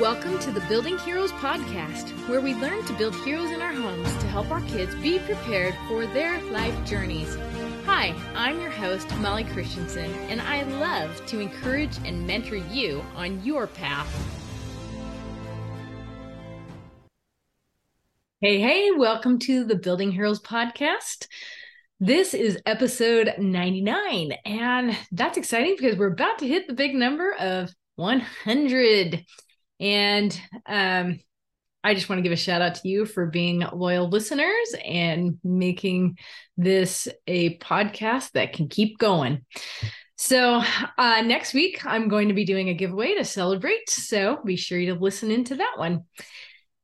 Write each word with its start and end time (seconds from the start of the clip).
Welcome 0.00 0.38
to 0.40 0.52
the 0.52 0.60
Building 0.68 0.96
Heroes 0.98 1.32
podcast, 1.32 2.10
where 2.28 2.40
we 2.40 2.54
learn 2.54 2.84
to 2.84 2.92
build 2.92 3.16
heroes 3.16 3.50
in 3.50 3.60
our 3.60 3.72
homes 3.72 4.06
to 4.18 4.28
help 4.28 4.48
our 4.52 4.60
kids 4.60 4.94
be 4.94 5.18
prepared 5.18 5.74
for 5.88 6.06
their 6.06 6.40
life 6.52 6.84
journeys. 6.86 7.36
Hi, 7.84 8.14
I'm 8.36 8.60
your 8.60 8.70
host, 8.70 9.12
Molly 9.16 9.42
Christensen, 9.42 10.14
and 10.28 10.40
I 10.40 10.62
love 10.78 11.26
to 11.26 11.40
encourage 11.40 11.96
and 12.04 12.24
mentor 12.24 12.54
you 12.54 13.04
on 13.16 13.42
your 13.44 13.66
path. 13.66 14.06
Hey, 18.40 18.60
hey, 18.60 18.92
welcome 18.92 19.40
to 19.40 19.64
the 19.64 19.74
Building 19.74 20.12
Heroes 20.12 20.40
podcast. 20.40 21.26
This 21.98 22.34
is 22.34 22.62
episode 22.66 23.34
99, 23.36 24.30
and 24.44 24.96
that's 25.10 25.38
exciting 25.38 25.74
because 25.76 25.98
we're 25.98 26.12
about 26.12 26.38
to 26.38 26.46
hit 26.46 26.68
the 26.68 26.74
big 26.74 26.94
number 26.94 27.32
of 27.32 27.74
100. 27.96 29.24
And 29.80 30.38
um, 30.66 31.20
I 31.84 31.94
just 31.94 32.08
want 32.08 32.18
to 32.18 32.22
give 32.22 32.32
a 32.32 32.36
shout 32.36 32.62
out 32.62 32.76
to 32.76 32.88
you 32.88 33.06
for 33.06 33.26
being 33.26 33.64
loyal 33.72 34.08
listeners 34.08 34.74
and 34.84 35.38
making 35.44 36.18
this 36.56 37.08
a 37.26 37.56
podcast 37.58 38.32
that 38.32 38.52
can 38.52 38.68
keep 38.68 38.98
going. 38.98 39.44
So, 40.16 40.60
uh, 40.98 41.22
next 41.22 41.54
week, 41.54 41.86
I'm 41.86 42.08
going 42.08 42.28
to 42.28 42.34
be 42.34 42.44
doing 42.44 42.68
a 42.68 42.74
giveaway 42.74 43.14
to 43.14 43.24
celebrate. 43.24 43.88
So, 43.88 44.40
be 44.44 44.56
sure 44.56 44.80
to 44.80 44.94
listen 44.94 45.30
into 45.30 45.54
that 45.56 45.74
one. 45.76 46.04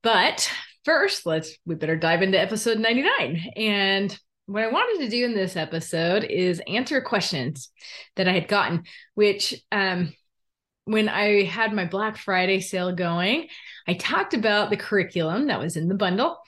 But 0.02 0.48
first, 0.84 1.26
let's, 1.26 1.56
we 1.66 1.74
better 1.74 1.96
dive 1.96 2.22
into 2.22 2.40
episode 2.40 2.78
99. 2.78 3.52
And 3.56 4.16
what 4.46 4.62
I 4.62 4.70
wanted 4.70 5.04
to 5.04 5.10
do 5.10 5.24
in 5.24 5.34
this 5.34 5.56
episode 5.56 6.22
is 6.22 6.62
answer 6.68 7.00
questions 7.00 7.70
that 8.14 8.28
I 8.28 8.32
had 8.32 8.46
gotten, 8.46 8.84
which 9.14 9.60
um, 9.72 10.12
when 10.84 11.08
I 11.08 11.44
had 11.44 11.72
my 11.72 11.86
Black 11.86 12.16
Friday 12.16 12.60
sale 12.60 12.94
going, 12.94 13.48
I 13.86 13.94
talked 13.94 14.34
about 14.34 14.70
the 14.70 14.76
curriculum 14.76 15.46
that 15.46 15.60
was 15.60 15.76
in 15.76 15.88
the 15.88 15.94
bundle 15.94 16.38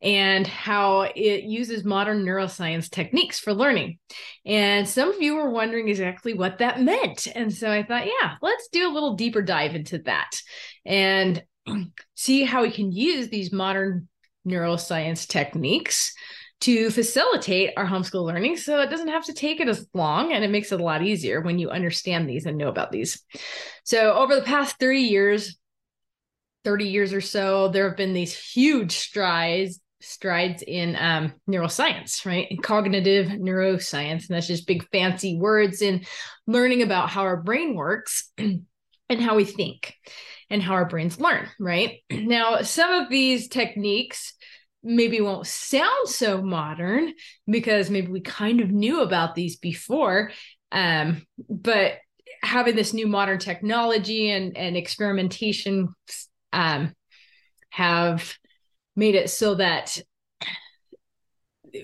and 0.00 0.46
how 0.46 1.02
it 1.02 1.44
uses 1.44 1.84
modern 1.84 2.24
neuroscience 2.24 2.90
techniques 2.90 3.38
for 3.38 3.54
learning. 3.54 3.98
And 4.44 4.88
some 4.88 5.10
of 5.10 5.22
you 5.22 5.36
were 5.36 5.50
wondering 5.50 5.88
exactly 5.88 6.34
what 6.34 6.58
that 6.58 6.80
meant. 6.80 7.28
And 7.34 7.52
so 7.52 7.70
I 7.70 7.84
thought, 7.84 8.06
yeah, 8.06 8.34
let's 8.42 8.68
do 8.72 8.88
a 8.88 8.92
little 8.92 9.14
deeper 9.14 9.42
dive 9.42 9.76
into 9.76 9.98
that 9.98 10.30
and 10.84 11.42
see 12.16 12.42
how 12.42 12.62
we 12.62 12.72
can 12.72 12.90
use 12.90 13.28
these 13.28 13.52
modern 13.52 14.08
neuroscience 14.46 15.28
techniques 15.28 16.12
to 16.62 16.90
facilitate 16.90 17.70
our 17.76 17.86
homeschool 17.86 18.24
learning 18.24 18.56
so 18.56 18.80
it 18.80 18.90
doesn't 18.90 19.08
have 19.08 19.24
to 19.24 19.32
take 19.32 19.60
it 19.60 19.68
as 19.68 19.86
long 19.94 20.32
and 20.32 20.44
it 20.44 20.50
makes 20.50 20.70
it 20.70 20.80
a 20.80 20.84
lot 20.84 21.02
easier 21.02 21.40
when 21.40 21.58
you 21.58 21.70
understand 21.70 22.28
these 22.28 22.46
and 22.46 22.56
know 22.56 22.68
about 22.68 22.92
these. 22.92 23.22
So, 23.84 24.14
over 24.14 24.34
the 24.34 24.42
past 24.42 24.76
30 24.78 25.00
years, 25.00 25.58
30 26.64 26.86
years 26.86 27.12
or 27.12 27.20
so, 27.20 27.68
there 27.68 27.88
have 27.88 27.96
been 27.96 28.12
these 28.12 28.36
huge 28.36 28.92
strides 28.92 29.80
strides 30.00 30.62
in 30.66 30.96
um, 30.96 31.32
neuroscience, 31.48 32.26
right? 32.26 32.48
In 32.50 32.58
cognitive 32.58 33.28
neuroscience. 33.28 34.28
And 34.28 34.30
that's 34.30 34.48
just 34.48 34.66
big 34.66 34.86
fancy 34.90 35.36
words 35.36 35.80
in 35.80 36.04
learning 36.46 36.82
about 36.82 37.08
how 37.08 37.22
our 37.22 37.36
brain 37.36 37.74
works 37.74 38.30
and 38.38 38.66
how 39.08 39.36
we 39.36 39.44
think 39.44 39.94
and 40.50 40.62
how 40.62 40.74
our 40.74 40.86
brains 40.86 41.20
learn, 41.20 41.48
right? 41.58 41.98
Now, 42.10 42.62
some 42.62 42.92
of 42.92 43.10
these 43.10 43.48
techniques 43.48 44.34
maybe 44.82 45.20
won't 45.20 45.46
sound 45.46 46.08
so 46.08 46.42
modern 46.42 47.12
because 47.46 47.90
maybe 47.90 48.08
we 48.08 48.20
kind 48.20 48.60
of 48.60 48.70
knew 48.70 49.00
about 49.00 49.34
these 49.34 49.56
before 49.56 50.30
um, 50.72 51.24
but 51.48 51.98
having 52.42 52.74
this 52.74 52.92
new 52.92 53.06
modern 53.06 53.38
technology 53.38 54.30
and 54.30 54.56
and 54.56 54.76
experimentation 54.76 55.88
um, 56.52 56.92
have 57.70 58.34
made 58.96 59.14
it 59.14 59.30
so 59.30 59.54
that 59.54 59.98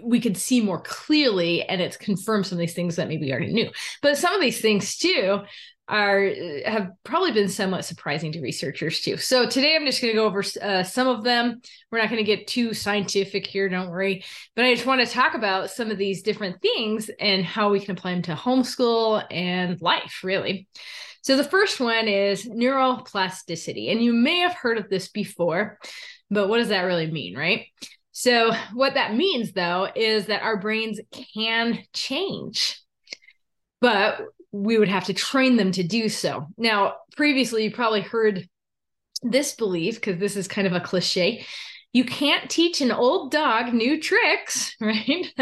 we 0.03 0.21
could 0.21 0.37
see 0.37 0.61
more 0.61 0.81
clearly 0.81 1.62
and 1.62 1.81
it's 1.81 1.97
confirmed 1.97 2.47
some 2.47 2.56
of 2.56 2.61
these 2.61 2.75
things 2.75 2.97
that 2.97 3.09
maybe 3.09 3.27
we 3.27 3.33
already 3.33 3.53
knew. 3.53 3.71
But 4.03 4.19
some 4.19 4.34
of 4.34 4.41
these 4.41 4.61
things 4.61 4.99
too 4.99 5.41
are 5.88 6.31
have 6.66 6.91
probably 7.03 7.32
been 7.32 7.49
somewhat 7.49 7.84
surprising 7.84 8.32
to 8.32 8.41
researchers 8.41 9.00
too. 9.00 9.16
So 9.16 9.49
today 9.49 9.75
I'm 9.75 9.87
just 9.87 10.03
going 10.03 10.12
to 10.12 10.19
go 10.19 10.26
over 10.26 10.44
uh, 10.60 10.82
some 10.82 11.09
of 11.09 11.25
them. 11.25 11.62
We're 11.91 11.99
not 11.99 12.10
going 12.10 12.22
to 12.22 12.37
get 12.37 12.47
too 12.47 12.75
scientific 12.75 13.47
here, 13.47 13.69
don't 13.69 13.91
worry. 13.91 14.25
But 14.54 14.66
I 14.66 14.75
just 14.75 14.87
want 14.87 15.00
to 15.00 15.12
talk 15.12 15.34
about 15.34 15.71
some 15.71 15.91
of 15.91 15.97
these 15.97 16.22
different 16.22 16.60
things 16.60 17.10
and 17.19 17.44
how 17.44 17.71
we 17.71 17.81
can 17.81 17.93
apply 17.93 18.12
them 18.12 18.22
to 18.22 18.34
homeschool 18.34 19.25
and 19.31 19.81
life, 19.81 20.21
really. 20.22 20.69
So 21.22 21.37
the 21.37 21.44
first 21.44 21.81
one 21.81 22.06
is 22.06 22.47
neuroplasticity, 22.47 23.91
and 23.91 24.03
you 24.03 24.12
may 24.12 24.38
have 24.38 24.54
heard 24.54 24.78
of 24.78 24.88
this 24.88 25.09
before, 25.09 25.78
but 26.31 26.48
what 26.48 26.59
does 26.59 26.69
that 26.69 26.82
really 26.82 27.10
mean, 27.10 27.37
right? 27.37 27.66
So 28.12 28.53
what 28.75 28.94
that 28.94 29.15
means 29.15 29.53
though 29.53 29.88
is 29.94 30.27
that 30.27 30.43
our 30.43 30.59
brains 30.59 31.00
can 31.34 31.81
change. 31.93 32.81
But 33.81 34.21
we 34.53 34.78
would 34.78 34.88
have 34.88 35.04
to 35.04 35.14
train 35.14 35.56
them 35.56 35.72
to 35.72 35.82
do 35.82 36.09
so. 36.09 36.47
Now, 36.56 36.94
previously, 37.16 37.64
you 37.64 37.70
probably 37.70 38.00
heard 38.00 38.48
this 39.22 39.54
belief 39.54 39.97
because 39.97 40.19
this 40.19 40.36
is 40.36 40.48
kind 40.48 40.66
of 40.66 40.72
a 40.72 40.81
cliche. 40.81 41.44
You 41.92 42.04
can't 42.04 42.50
teach 42.50 42.81
an 42.81 42.92
old 42.92 43.31
dog 43.31 43.72
new 43.72 44.00
tricks, 44.00 44.75
right? 44.81 45.32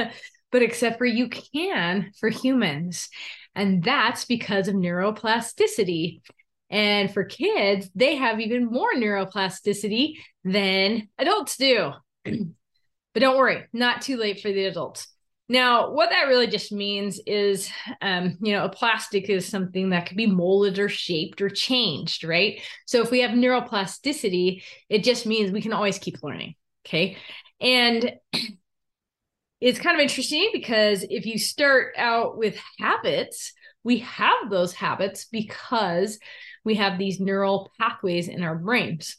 but 0.52 0.62
except 0.62 0.98
for 0.98 1.06
you 1.06 1.28
can 1.28 2.12
for 2.18 2.28
humans. 2.28 3.08
And 3.54 3.82
that's 3.82 4.24
because 4.24 4.68
of 4.68 4.74
neuroplasticity. 4.74 6.20
And 6.68 7.12
for 7.12 7.24
kids, 7.24 7.88
they 7.94 8.16
have 8.16 8.40
even 8.40 8.66
more 8.66 8.92
neuroplasticity 8.94 10.14
than 10.44 11.08
adults 11.18 11.56
do. 11.56 11.92
but 12.24 13.20
don't 13.20 13.36
worry, 13.36 13.66
not 13.72 14.02
too 14.02 14.16
late 14.16 14.40
for 14.40 14.52
the 14.52 14.64
adults. 14.64 15.08
Now, 15.48 15.92
what 15.92 16.10
that 16.10 16.26
really 16.26 16.48
just 16.48 16.72
means 16.72 17.20
is, 17.24 17.70
um, 18.02 18.36
you 18.40 18.52
know, 18.52 18.64
a 18.64 18.68
plastic 18.68 19.28
is 19.28 19.46
something 19.46 19.90
that 19.90 20.06
could 20.06 20.16
be 20.16 20.26
molded 20.26 20.78
or 20.78 20.88
shaped 20.88 21.40
or 21.40 21.48
changed, 21.48 22.24
right? 22.24 22.60
So 22.86 23.00
if 23.00 23.12
we 23.12 23.20
have 23.20 23.30
neuroplasticity, 23.30 24.62
it 24.88 25.04
just 25.04 25.24
means 25.24 25.52
we 25.52 25.60
can 25.60 25.72
always 25.72 25.98
keep 25.98 26.22
learning. 26.22 26.56
Okay. 26.84 27.16
And 27.60 28.12
it's 29.60 29.78
kind 29.78 29.96
of 29.96 30.00
interesting 30.00 30.50
because 30.52 31.04
if 31.08 31.26
you 31.26 31.38
start 31.38 31.94
out 31.96 32.36
with 32.36 32.58
habits, 32.78 33.52
we 33.84 33.98
have 33.98 34.50
those 34.50 34.72
habits 34.72 35.26
because 35.30 36.18
we 36.64 36.74
have 36.74 36.98
these 36.98 37.20
neural 37.20 37.70
pathways 37.78 38.26
in 38.26 38.42
our 38.42 38.56
brains. 38.56 39.16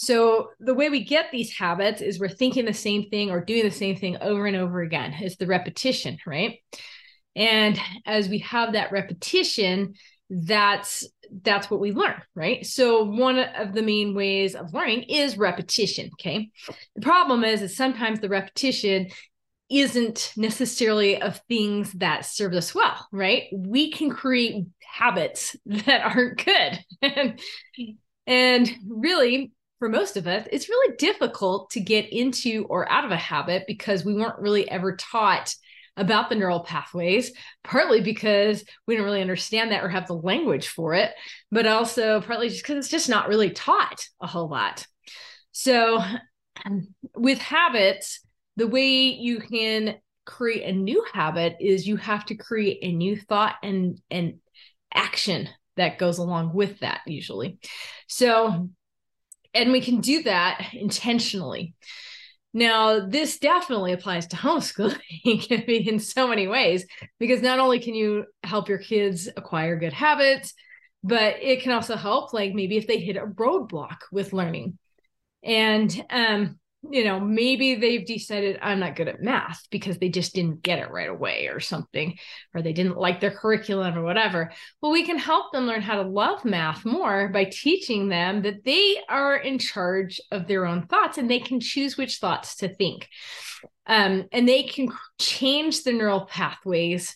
So 0.00 0.52
the 0.58 0.72
way 0.72 0.88
we 0.88 1.04
get 1.04 1.30
these 1.30 1.54
habits 1.54 2.00
is 2.00 2.18
we're 2.18 2.30
thinking 2.30 2.64
the 2.64 2.72
same 2.72 3.10
thing 3.10 3.30
or 3.30 3.44
doing 3.44 3.64
the 3.64 3.70
same 3.70 3.96
thing 3.96 4.16
over 4.22 4.46
and 4.46 4.56
over 4.56 4.80
again. 4.80 5.14
It's 5.20 5.36
the 5.36 5.46
repetition, 5.46 6.16
right? 6.26 6.58
And 7.36 7.78
as 8.06 8.26
we 8.26 8.38
have 8.38 8.72
that 8.72 8.92
repetition, 8.92 9.92
that's 10.30 11.06
that's 11.42 11.70
what 11.70 11.80
we 11.80 11.92
learn, 11.92 12.14
right? 12.34 12.64
So 12.64 13.04
one 13.04 13.38
of 13.40 13.74
the 13.74 13.82
main 13.82 14.14
ways 14.14 14.54
of 14.54 14.72
learning 14.72 15.02
is 15.02 15.36
repetition, 15.36 16.08
okay? 16.14 16.48
The 16.96 17.02
problem 17.02 17.44
is 17.44 17.60
is 17.60 17.76
sometimes 17.76 18.20
the 18.20 18.30
repetition 18.30 19.08
isn't 19.70 20.32
necessarily 20.34 21.20
of 21.20 21.42
things 21.46 21.92
that 21.92 22.24
serve 22.24 22.54
us 22.54 22.74
well, 22.74 23.06
right? 23.12 23.48
We 23.52 23.90
can 23.90 24.08
create 24.08 24.64
habits 24.82 25.56
that 25.66 26.16
aren't 26.16 26.42
good. 26.42 26.78
and, 27.02 27.40
and 28.26 28.70
really 28.88 29.52
for 29.80 29.88
most 29.88 30.16
of 30.18 30.26
us, 30.28 30.46
it's 30.52 30.68
really 30.68 30.94
difficult 30.96 31.70
to 31.70 31.80
get 31.80 32.12
into 32.12 32.66
or 32.68 32.90
out 32.92 33.06
of 33.06 33.10
a 33.10 33.16
habit 33.16 33.64
because 33.66 34.04
we 34.04 34.14
weren't 34.14 34.38
really 34.38 34.70
ever 34.70 34.94
taught 34.94 35.52
about 35.96 36.28
the 36.28 36.36
neural 36.36 36.60
pathways, 36.60 37.32
partly 37.64 38.02
because 38.02 38.62
we 38.86 38.94
don't 38.94 39.06
really 39.06 39.22
understand 39.22 39.72
that 39.72 39.82
or 39.82 39.88
have 39.88 40.06
the 40.06 40.14
language 40.14 40.68
for 40.68 40.94
it, 40.94 41.10
but 41.50 41.66
also 41.66 42.20
partly 42.20 42.50
just 42.50 42.62
because 42.62 42.76
it's 42.76 42.90
just 42.90 43.08
not 43.08 43.28
really 43.28 43.50
taught 43.50 44.06
a 44.20 44.26
whole 44.26 44.48
lot. 44.48 44.86
So, 45.52 46.04
with 47.16 47.38
habits, 47.38 48.20
the 48.56 48.68
way 48.68 49.08
you 49.08 49.40
can 49.40 49.96
create 50.26 50.68
a 50.68 50.72
new 50.72 51.04
habit 51.12 51.56
is 51.58 51.88
you 51.88 51.96
have 51.96 52.26
to 52.26 52.34
create 52.34 52.78
a 52.82 52.92
new 52.92 53.16
thought 53.18 53.56
and 53.62 53.98
and 54.10 54.40
action 54.92 55.48
that 55.76 55.98
goes 55.98 56.18
along 56.18 56.52
with 56.52 56.80
that 56.80 57.00
usually. 57.06 57.58
So, 58.06 58.68
and 59.54 59.72
we 59.72 59.80
can 59.80 60.00
do 60.00 60.22
that 60.24 60.70
intentionally. 60.72 61.74
Now, 62.52 63.06
this 63.06 63.38
definitely 63.38 63.92
applies 63.92 64.26
to 64.28 64.36
homeschooling 64.36 64.98
in 65.86 66.00
so 66.00 66.26
many 66.26 66.48
ways, 66.48 66.84
because 67.18 67.42
not 67.42 67.60
only 67.60 67.78
can 67.78 67.94
you 67.94 68.26
help 68.42 68.68
your 68.68 68.78
kids 68.78 69.28
acquire 69.36 69.76
good 69.76 69.92
habits, 69.92 70.54
but 71.02 71.36
it 71.40 71.62
can 71.62 71.72
also 71.72 71.96
help, 71.96 72.32
like 72.32 72.52
maybe 72.52 72.76
if 72.76 72.86
they 72.86 72.98
hit 72.98 73.16
a 73.16 73.26
roadblock 73.26 73.98
with 74.12 74.32
learning. 74.32 74.78
And 75.42 76.04
um, 76.10 76.58
you 76.88 77.04
know, 77.04 77.20
maybe 77.20 77.74
they've 77.74 78.06
decided 78.06 78.58
I'm 78.62 78.80
not 78.80 78.96
good 78.96 79.08
at 79.08 79.22
math 79.22 79.66
because 79.70 79.98
they 79.98 80.08
just 80.08 80.34
didn't 80.34 80.62
get 80.62 80.78
it 80.78 80.90
right 80.90 81.10
away 81.10 81.48
or 81.48 81.60
something, 81.60 82.16
or 82.54 82.62
they 82.62 82.72
didn't 82.72 82.96
like 82.96 83.20
their 83.20 83.30
curriculum 83.30 83.98
or 83.98 84.02
whatever. 84.02 84.52
Well, 84.80 84.90
we 84.90 85.04
can 85.04 85.18
help 85.18 85.52
them 85.52 85.66
learn 85.66 85.82
how 85.82 86.02
to 86.02 86.08
love 86.08 86.44
math 86.44 86.86
more 86.86 87.28
by 87.28 87.44
teaching 87.44 88.08
them 88.08 88.42
that 88.42 88.64
they 88.64 88.96
are 89.08 89.36
in 89.36 89.58
charge 89.58 90.20
of 90.32 90.46
their 90.46 90.64
own 90.64 90.86
thoughts 90.86 91.18
and 91.18 91.30
they 91.30 91.40
can 91.40 91.60
choose 91.60 91.98
which 91.98 92.16
thoughts 92.16 92.56
to 92.56 92.68
think. 92.68 93.08
Um, 93.86 94.26
and 94.32 94.48
they 94.48 94.62
can 94.62 94.88
change 95.18 95.82
the 95.82 95.92
neural 95.92 96.24
pathways 96.24 97.14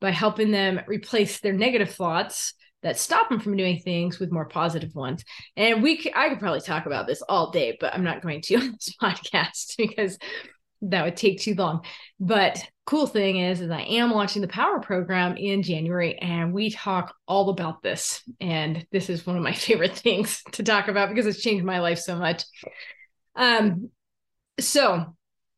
by 0.00 0.10
helping 0.10 0.50
them 0.50 0.80
replace 0.88 1.38
their 1.40 1.52
negative 1.52 1.94
thoughts 1.94 2.54
that 2.86 3.00
stop 3.00 3.28
them 3.28 3.40
from 3.40 3.56
doing 3.56 3.80
things 3.80 4.20
with 4.20 4.30
more 4.30 4.44
positive 4.44 4.94
ones. 4.94 5.24
And 5.56 5.82
we, 5.82 6.08
I 6.14 6.28
could 6.28 6.38
probably 6.38 6.60
talk 6.60 6.86
about 6.86 7.08
this 7.08 7.20
all 7.20 7.50
day, 7.50 7.76
but 7.80 7.92
I'm 7.92 8.04
not 8.04 8.22
going 8.22 8.42
to 8.42 8.54
on 8.58 8.70
this 8.70 8.94
podcast 9.02 9.76
because 9.76 10.16
that 10.82 11.04
would 11.04 11.16
take 11.16 11.40
too 11.40 11.56
long. 11.56 11.80
But 12.20 12.62
cool 12.84 13.08
thing 13.08 13.38
is, 13.38 13.60
is 13.60 13.72
I 13.72 13.80
am 13.80 14.12
launching 14.12 14.40
the 14.40 14.46
Power 14.46 14.78
Program 14.78 15.36
in 15.36 15.64
January, 15.64 16.16
and 16.16 16.52
we 16.52 16.70
talk 16.70 17.12
all 17.26 17.50
about 17.50 17.82
this. 17.82 18.22
And 18.40 18.86
this 18.92 19.10
is 19.10 19.26
one 19.26 19.36
of 19.36 19.42
my 19.42 19.52
favorite 19.52 19.96
things 19.96 20.44
to 20.52 20.62
talk 20.62 20.86
about 20.86 21.08
because 21.08 21.26
it's 21.26 21.42
changed 21.42 21.64
my 21.64 21.80
life 21.80 21.98
so 21.98 22.14
much. 22.14 22.44
Um, 23.34 23.90
so 24.60 25.16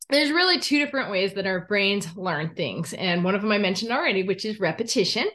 there's 0.08 0.30
really 0.30 0.60
two 0.60 0.78
different 0.78 1.10
ways 1.10 1.34
that 1.34 1.46
our 1.46 1.66
brains 1.66 2.08
learn 2.16 2.54
things, 2.54 2.94
and 2.94 3.22
one 3.22 3.34
of 3.34 3.42
them 3.42 3.52
I 3.52 3.58
mentioned 3.58 3.92
already, 3.92 4.22
which 4.22 4.46
is 4.46 4.58
repetition. 4.58 5.28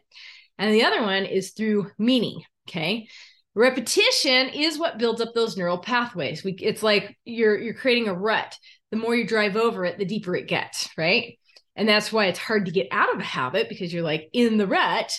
And 0.58 0.74
the 0.74 0.84
other 0.84 1.02
one 1.02 1.26
is 1.26 1.52
through 1.52 1.92
meaning. 1.98 2.42
Okay. 2.68 3.08
Repetition 3.56 4.50
is 4.50 4.80
what 4.80 4.98
builds 4.98 5.22
up 5.22 5.34
those 5.34 5.58
neural 5.58 5.78
pathways. 5.78 6.44
We, 6.44 6.54
it's 6.54 6.82
like 6.82 7.16
you're 7.24 7.58
you're 7.58 7.74
creating 7.74 8.08
a 8.08 8.14
rut. 8.14 8.56
The 8.92 8.98
more 8.98 9.16
you 9.16 9.28
drive 9.28 9.56
over 9.56 9.86
it, 9.86 9.98
the 9.98 10.06
deeper 10.06 10.36
it 10.36 10.48
gets, 10.48 10.90
right? 10.98 11.38
And 11.76 11.88
that's 11.88 12.12
why 12.12 12.26
it's 12.28 12.40
hard 12.40 12.66
to 12.66 12.72
get 12.72 12.88
out 12.92 13.14
of 13.14 13.20
a 13.20 13.24
habit 13.24 13.70
because 13.70 13.94
you're 13.94 14.04
like 14.04 14.30
in 14.34 14.58
the 14.58 14.68
rut. 14.68 15.12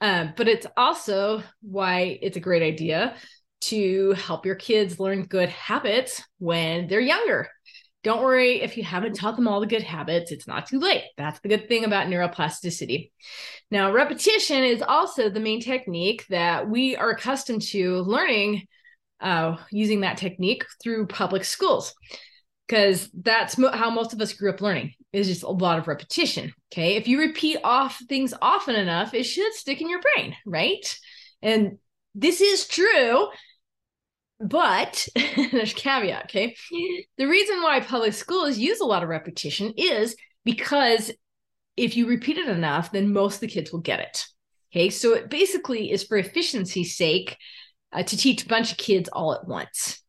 Um, 0.00 0.32
but 0.36 0.48
it's 0.48 0.66
also 0.76 1.42
why 1.60 2.18
it's 2.22 2.36
a 2.36 2.40
great 2.40 2.62
idea 2.62 3.16
to 3.60 4.12
help 4.12 4.46
your 4.46 4.54
kids 4.54 5.00
learn 5.00 5.24
good 5.24 5.48
habits 5.48 6.22
when 6.38 6.86
they're 6.86 7.00
younger, 7.00 7.48
don't 8.04 8.22
worry 8.22 8.60
if 8.60 8.76
you 8.76 8.84
haven't 8.84 9.14
taught 9.14 9.36
them 9.36 9.48
all 9.48 9.60
the 9.60 9.66
good 9.66 9.82
habits, 9.82 10.30
it's 10.30 10.46
not 10.46 10.66
too 10.66 10.78
late. 10.78 11.04
That's 11.16 11.40
the 11.40 11.48
good 11.48 11.68
thing 11.68 11.84
about 11.84 12.06
neuroplasticity. 12.06 13.10
Now, 13.70 13.92
repetition 13.92 14.62
is 14.62 14.82
also 14.82 15.28
the 15.28 15.40
main 15.40 15.60
technique 15.60 16.24
that 16.30 16.68
we 16.68 16.96
are 16.96 17.10
accustomed 17.10 17.62
to 17.62 17.98
learning 18.02 18.66
uh, 19.20 19.56
using 19.70 20.02
that 20.02 20.16
technique 20.16 20.64
through 20.82 21.06
public 21.06 21.44
schools 21.44 21.94
because 22.68 23.10
that's 23.14 23.58
mo- 23.58 23.72
how 23.72 23.90
most 23.90 24.12
of 24.12 24.20
us 24.20 24.32
grew 24.32 24.50
up 24.50 24.60
learning 24.60 24.92
is 25.12 25.26
just 25.26 25.42
a 25.42 25.48
lot 25.48 25.78
of 25.78 25.88
repetition 25.88 26.52
okay 26.72 26.96
if 26.96 27.08
you 27.08 27.18
repeat 27.18 27.58
off 27.64 28.00
things 28.08 28.32
often 28.40 28.76
enough 28.76 29.14
it 29.14 29.24
should 29.24 29.52
stick 29.54 29.80
in 29.80 29.88
your 29.88 30.00
brain 30.00 30.36
right 30.46 30.98
and 31.42 31.78
this 32.14 32.40
is 32.40 32.68
true 32.68 33.26
but 34.40 35.08
there's 35.52 35.74
caveat, 35.74 36.24
okay? 36.24 36.56
The 37.16 37.26
reason 37.26 37.62
why 37.62 37.80
public 37.80 38.12
schools 38.12 38.58
use 38.58 38.80
a 38.80 38.86
lot 38.86 39.02
of 39.02 39.08
repetition 39.08 39.74
is 39.76 40.16
because 40.44 41.10
if 41.76 41.96
you 41.96 42.06
repeat 42.06 42.38
it 42.38 42.48
enough, 42.48 42.92
then 42.92 43.12
most 43.12 43.36
of 43.36 43.40
the 43.40 43.48
kids 43.48 43.72
will 43.72 43.80
get 43.80 44.00
it. 44.00 44.24
Okay, 44.72 44.90
so 44.90 45.14
it 45.14 45.30
basically 45.30 45.90
is 45.90 46.04
for 46.04 46.18
efficiency's 46.18 46.96
sake 46.96 47.36
uh, 47.92 48.02
to 48.02 48.16
teach 48.16 48.44
a 48.44 48.48
bunch 48.48 48.72
of 48.72 48.78
kids 48.78 49.08
all 49.12 49.32
at 49.32 49.46
once. 49.46 50.02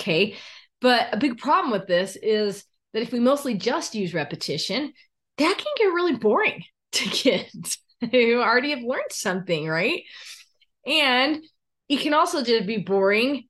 Okay, 0.00 0.36
but 0.80 1.08
a 1.12 1.18
big 1.18 1.38
problem 1.38 1.72
with 1.72 1.86
this 1.86 2.16
is 2.16 2.64
that 2.92 3.02
if 3.02 3.12
we 3.12 3.20
mostly 3.20 3.54
just 3.54 3.94
use 3.94 4.14
repetition, 4.14 4.92
that 5.36 5.58
can 5.58 5.72
get 5.76 5.92
really 5.92 6.16
boring 6.16 6.64
to 6.92 7.04
kids 7.04 7.78
who 8.12 8.40
already 8.40 8.70
have 8.70 8.82
learned 8.82 9.10
something, 9.10 9.68
right? 9.68 10.02
And 10.86 11.44
it 11.88 12.00
can 12.00 12.14
also 12.14 12.42
just 12.42 12.66
be 12.66 12.78
boring 12.78 13.47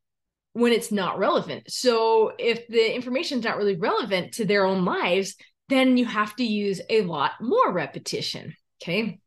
when 0.58 0.72
it's 0.72 0.90
not 0.90 1.19
relevant. 1.19 1.70
So 1.70 2.32
if 2.37 2.66
the 2.66 2.94
information 2.94 3.38
is 3.38 3.44
not 3.44 3.56
really 3.56 3.76
relevant 3.76 4.34
to 4.34 4.44
their 4.44 4.66
own 4.66 4.84
lives, 4.84 5.37
then 5.69 5.96
you 5.96 6.05
have 6.05 6.34
to 6.37 6.44
use 6.44 6.81
a 6.90 7.02
lot 7.02 7.32
more 7.40 7.72
repetition. 7.72 8.55
Okay. 8.82 9.20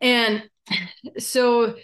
And 0.00 0.44
so 1.18 1.74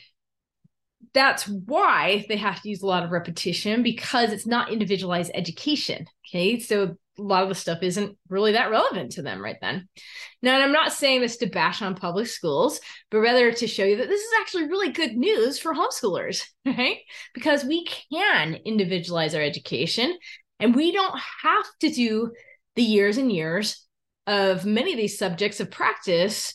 that's 1.13 1.47
why 1.47 2.25
they 2.29 2.37
have 2.37 2.63
to 2.63 2.71
use 2.71 2.83
a 2.83 2.87
lot 2.87 3.05
of 3.05 3.11
repetition 3.11 3.83
because 3.83 4.33
it's 4.33 4.47
not 4.47 4.73
individualized 4.73 5.33
education. 5.35 6.07
Okay. 6.29 6.59
So 6.59 6.97
a 7.21 7.23
lot 7.23 7.43
of 7.43 7.49
the 7.49 7.55
stuff 7.55 7.83
isn't 7.83 8.17
really 8.29 8.53
that 8.53 8.71
relevant 8.71 9.13
to 9.13 9.23
them 9.23 9.43
right 9.43 9.59
then. 9.61 9.89
Now, 10.43 10.55
and 10.55 10.63
I'm 10.63 10.73
not 10.73 10.93
saying 10.93 11.21
this 11.21 11.37
to 11.39 11.47
bash 11.47 11.83
on 11.83 11.95
public 11.95 12.27
schools, 12.27 12.81
but 13.11 13.19
rather 13.19 13.53
to 13.53 13.67
show 13.67 13.85
you 13.85 13.97
that 13.99 14.09
this 14.09 14.21
is 14.21 14.33
actually 14.41 14.69
really 14.69 14.91
good 14.91 15.17
news 15.17 15.59
for 15.59 15.75
homeschoolers, 15.75 16.43
right? 16.67 16.99
Because 17.35 17.65
we 17.65 17.85
can 17.85 18.55
individualize 18.65 19.35
our 19.35 19.43
education 19.43 20.17
and 20.59 20.75
we 20.75 20.93
don't 20.93 21.19
have 21.43 21.67
to 21.81 21.91
do 21.91 22.33
the 22.77 22.83
years 22.83 23.19
and 23.19 23.31
years 23.31 23.87
of 24.27 24.65
many 24.65 24.93
of 24.93 24.99
these 24.99 25.19
subjects 25.19 25.61
of 25.61 25.71
practice 25.71 26.55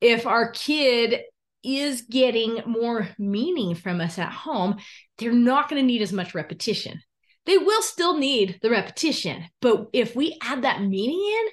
if 0.00 0.26
our 0.26 0.50
kid 0.50 1.22
is 1.64 2.02
getting 2.02 2.62
more 2.66 3.08
meaning 3.18 3.74
from 3.74 4.00
us 4.00 4.18
at 4.18 4.30
home, 4.30 4.76
they're 5.18 5.32
not 5.32 5.68
going 5.68 5.82
to 5.82 5.86
need 5.86 6.02
as 6.02 6.12
much 6.12 6.34
repetition 6.34 7.00
they 7.46 7.58
will 7.58 7.82
still 7.82 8.18
need 8.18 8.58
the 8.60 8.70
repetition. 8.70 9.44
But 9.60 9.88
if 9.92 10.14
we 10.14 10.38
add 10.42 10.62
that 10.62 10.82
meaning 10.82 11.20
in, 11.20 11.46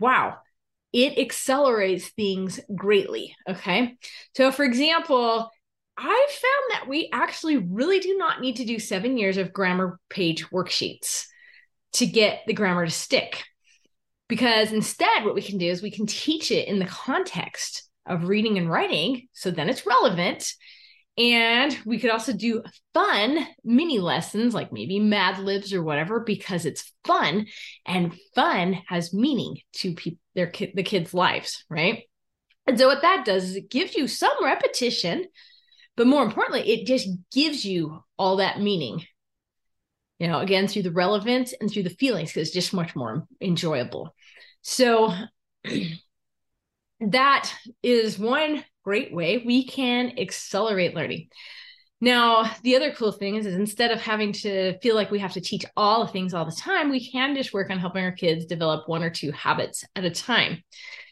wow, 0.00 0.38
it 0.92 1.18
accelerates 1.18 2.08
things 2.08 2.60
greatly. 2.74 3.34
Okay. 3.48 3.96
So, 4.34 4.50
for 4.50 4.64
example, 4.64 5.50
I 5.96 6.26
found 6.28 6.72
that 6.72 6.88
we 6.88 7.08
actually 7.12 7.56
really 7.56 8.00
do 8.00 8.16
not 8.18 8.40
need 8.40 8.56
to 8.56 8.64
do 8.64 8.78
seven 8.78 9.16
years 9.16 9.38
of 9.38 9.52
grammar 9.52 9.98
page 10.10 10.46
worksheets 10.50 11.26
to 11.94 12.06
get 12.06 12.40
the 12.46 12.52
grammar 12.52 12.84
to 12.84 12.90
stick. 12.90 13.44
Because 14.28 14.72
instead, 14.72 15.24
what 15.24 15.34
we 15.34 15.42
can 15.42 15.56
do 15.56 15.66
is 15.66 15.80
we 15.80 15.90
can 15.90 16.06
teach 16.06 16.50
it 16.50 16.68
in 16.68 16.78
the 16.78 16.84
context 16.84 17.88
of 18.04 18.28
reading 18.28 18.58
and 18.58 18.70
writing. 18.70 19.28
So 19.32 19.50
then 19.50 19.68
it's 19.68 19.86
relevant. 19.86 20.52
And 21.18 21.76
we 21.86 21.98
could 21.98 22.10
also 22.10 22.34
do 22.34 22.62
fun 22.92 23.46
mini 23.64 23.98
lessons, 23.98 24.52
like 24.52 24.70
maybe 24.70 25.00
Mad 25.00 25.38
Libs 25.38 25.72
or 25.72 25.82
whatever, 25.82 26.20
because 26.20 26.66
it's 26.66 26.92
fun 27.04 27.46
and 27.86 28.14
fun 28.34 28.74
has 28.86 29.14
meaning 29.14 29.58
to 29.76 29.94
people, 29.94 30.18
their 30.34 30.48
ki- 30.48 30.72
the 30.74 30.82
kids' 30.82 31.14
lives, 31.14 31.64
right? 31.70 32.02
And 32.66 32.78
so 32.78 32.88
what 32.88 33.00
that 33.02 33.24
does 33.24 33.44
is 33.44 33.56
it 33.56 33.70
gives 33.70 33.94
you 33.94 34.08
some 34.08 34.44
repetition, 34.44 35.26
but 35.96 36.06
more 36.06 36.22
importantly, 36.22 36.70
it 36.70 36.86
just 36.86 37.08
gives 37.32 37.64
you 37.64 38.02
all 38.18 38.36
that 38.36 38.60
meaning. 38.60 39.02
You 40.18 40.28
know, 40.28 40.40
again 40.40 40.66
through 40.66 40.82
the 40.82 40.92
relevance 40.92 41.54
and 41.58 41.70
through 41.70 41.84
the 41.84 41.90
feelings, 41.90 42.30
because 42.30 42.48
it's 42.48 42.54
just 42.54 42.74
much 42.74 42.94
more 42.94 43.26
enjoyable. 43.40 44.14
So 44.62 45.14
that 47.00 47.52
is 47.82 48.18
one 48.18 48.64
great 48.86 49.12
way 49.12 49.42
we 49.44 49.66
can 49.66 50.12
accelerate 50.16 50.94
learning. 50.94 51.28
Now, 52.00 52.48
the 52.62 52.76
other 52.76 52.92
cool 52.92 53.10
thing 53.10 53.34
is, 53.34 53.44
is 53.44 53.56
instead 53.56 53.90
of 53.90 54.00
having 54.00 54.32
to 54.34 54.78
feel 54.78 54.94
like 54.94 55.10
we 55.10 55.18
have 55.18 55.32
to 55.32 55.40
teach 55.40 55.64
all 55.76 56.06
the 56.06 56.12
things 56.12 56.32
all 56.32 56.44
the 56.44 56.52
time, 56.52 56.88
we 56.88 57.10
can 57.10 57.34
just 57.34 57.52
work 57.52 57.68
on 57.68 57.80
helping 57.80 58.04
our 58.04 58.12
kids 58.12 58.46
develop 58.46 58.88
one 58.88 59.02
or 59.02 59.10
two 59.10 59.32
habits 59.32 59.84
at 59.96 60.04
a 60.04 60.10
time. 60.10 60.62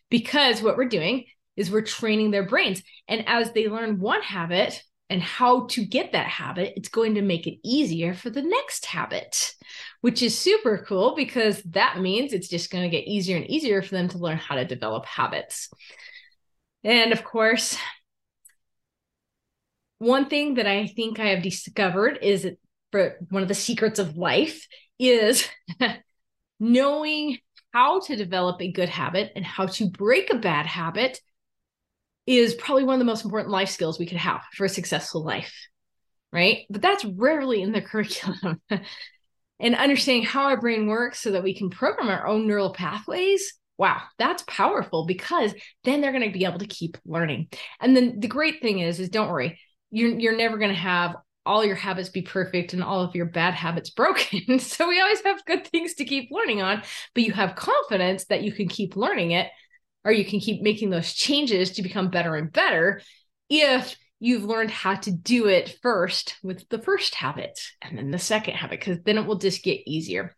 Because 0.08 0.62
what 0.62 0.76
we're 0.76 0.84
doing 0.84 1.24
is 1.56 1.68
we're 1.68 1.82
training 1.82 2.30
their 2.30 2.46
brains. 2.46 2.80
And 3.08 3.26
as 3.26 3.50
they 3.50 3.66
learn 3.66 3.98
one 3.98 4.22
habit 4.22 4.80
and 5.10 5.20
how 5.20 5.66
to 5.68 5.84
get 5.84 6.12
that 6.12 6.26
habit, 6.26 6.74
it's 6.76 6.88
going 6.88 7.14
to 7.14 7.22
make 7.22 7.48
it 7.48 7.58
easier 7.64 8.14
for 8.14 8.30
the 8.30 8.42
next 8.42 8.86
habit, 8.86 9.54
which 10.00 10.22
is 10.22 10.38
super 10.38 10.84
cool 10.86 11.16
because 11.16 11.60
that 11.62 12.00
means 12.00 12.32
it's 12.32 12.48
just 12.48 12.70
going 12.70 12.84
to 12.84 12.96
get 12.96 13.08
easier 13.08 13.36
and 13.36 13.50
easier 13.50 13.82
for 13.82 13.96
them 13.96 14.08
to 14.10 14.18
learn 14.18 14.36
how 14.36 14.54
to 14.54 14.64
develop 14.64 15.06
habits. 15.06 15.70
And 16.84 17.12
of 17.12 17.24
course, 17.24 17.76
one 19.98 20.28
thing 20.28 20.54
that 20.54 20.66
I 20.66 20.86
think 20.86 21.18
I 21.18 21.28
have 21.28 21.42
discovered 21.42 22.18
is 22.20 22.46
for 22.92 23.16
one 23.30 23.42
of 23.42 23.48
the 23.48 23.54
secrets 23.54 23.98
of 23.98 24.16
life 24.16 24.66
is 24.98 25.48
knowing 26.60 27.38
how 27.72 28.00
to 28.00 28.16
develop 28.16 28.60
a 28.60 28.70
good 28.70 28.90
habit 28.90 29.32
and 29.34 29.44
how 29.44 29.66
to 29.66 29.90
break 29.90 30.32
a 30.32 30.38
bad 30.38 30.66
habit 30.66 31.20
is 32.26 32.54
probably 32.54 32.84
one 32.84 32.94
of 32.94 32.98
the 32.98 33.04
most 33.04 33.24
important 33.24 33.50
life 33.50 33.68
skills 33.68 33.98
we 33.98 34.06
could 34.06 34.18
have 34.18 34.42
for 34.52 34.64
a 34.64 34.68
successful 34.68 35.24
life. 35.24 35.54
Right. 36.32 36.66
But 36.68 36.82
that's 36.82 37.04
rarely 37.04 37.62
in 37.62 37.72
the 37.72 37.80
curriculum. 37.82 38.60
and 39.58 39.74
understanding 39.74 40.24
how 40.24 40.44
our 40.44 40.60
brain 40.60 40.86
works 40.86 41.20
so 41.20 41.30
that 41.32 41.42
we 41.42 41.56
can 41.56 41.70
program 41.70 42.08
our 42.08 42.26
own 42.26 42.46
neural 42.46 42.74
pathways 42.74 43.54
wow, 43.76 44.00
that's 44.18 44.44
powerful 44.46 45.06
because 45.06 45.54
then 45.84 46.00
they're 46.00 46.12
going 46.12 46.30
to 46.30 46.38
be 46.38 46.44
able 46.44 46.58
to 46.58 46.66
keep 46.66 46.96
learning. 47.04 47.48
And 47.80 47.96
then 47.96 48.20
the 48.20 48.28
great 48.28 48.62
thing 48.62 48.78
is, 48.78 49.00
is 49.00 49.08
don't 49.08 49.30
worry, 49.30 49.58
you're, 49.90 50.18
you're 50.18 50.36
never 50.36 50.58
going 50.58 50.70
to 50.70 50.76
have 50.76 51.16
all 51.46 51.64
your 51.64 51.76
habits 51.76 52.08
be 52.08 52.22
perfect 52.22 52.72
and 52.72 52.82
all 52.82 53.02
of 53.02 53.14
your 53.14 53.26
bad 53.26 53.54
habits 53.54 53.90
broken. 53.90 54.58
so 54.58 54.88
we 54.88 55.00
always 55.00 55.20
have 55.22 55.44
good 55.44 55.66
things 55.66 55.94
to 55.94 56.04
keep 56.04 56.30
learning 56.30 56.62
on, 56.62 56.82
but 57.14 57.24
you 57.24 57.32
have 57.32 57.56
confidence 57.56 58.26
that 58.26 58.42
you 58.42 58.52
can 58.52 58.68
keep 58.68 58.96
learning 58.96 59.32
it 59.32 59.48
or 60.04 60.12
you 60.12 60.24
can 60.24 60.40
keep 60.40 60.62
making 60.62 60.90
those 60.90 61.12
changes 61.12 61.72
to 61.72 61.82
become 61.82 62.10
better 62.10 62.34
and 62.36 62.52
better 62.52 63.00
if 63.48 63.96
you've 64.20 64.44
learned 64.44 64.70
how 64.70 64.94
to 64.94 65.10
do 65.10 65.48
it 65.48 65.76
first 65.82 66.36
with 66.42 66.66
the 66.68 66.78
first 66.78 67.14
habit 67.14 67.58
and 67.82 67.98
then 67.98 68.10
the 68.10 68.18
second 68.18 68.54
habit, 68.54 68.80
because 68.80 68.98
then 69.04 69.18
it 69.18 69.26
will 69.26 69.38
just 69.38 69.62
get 69.62 69.80
easier. 69.86 70.34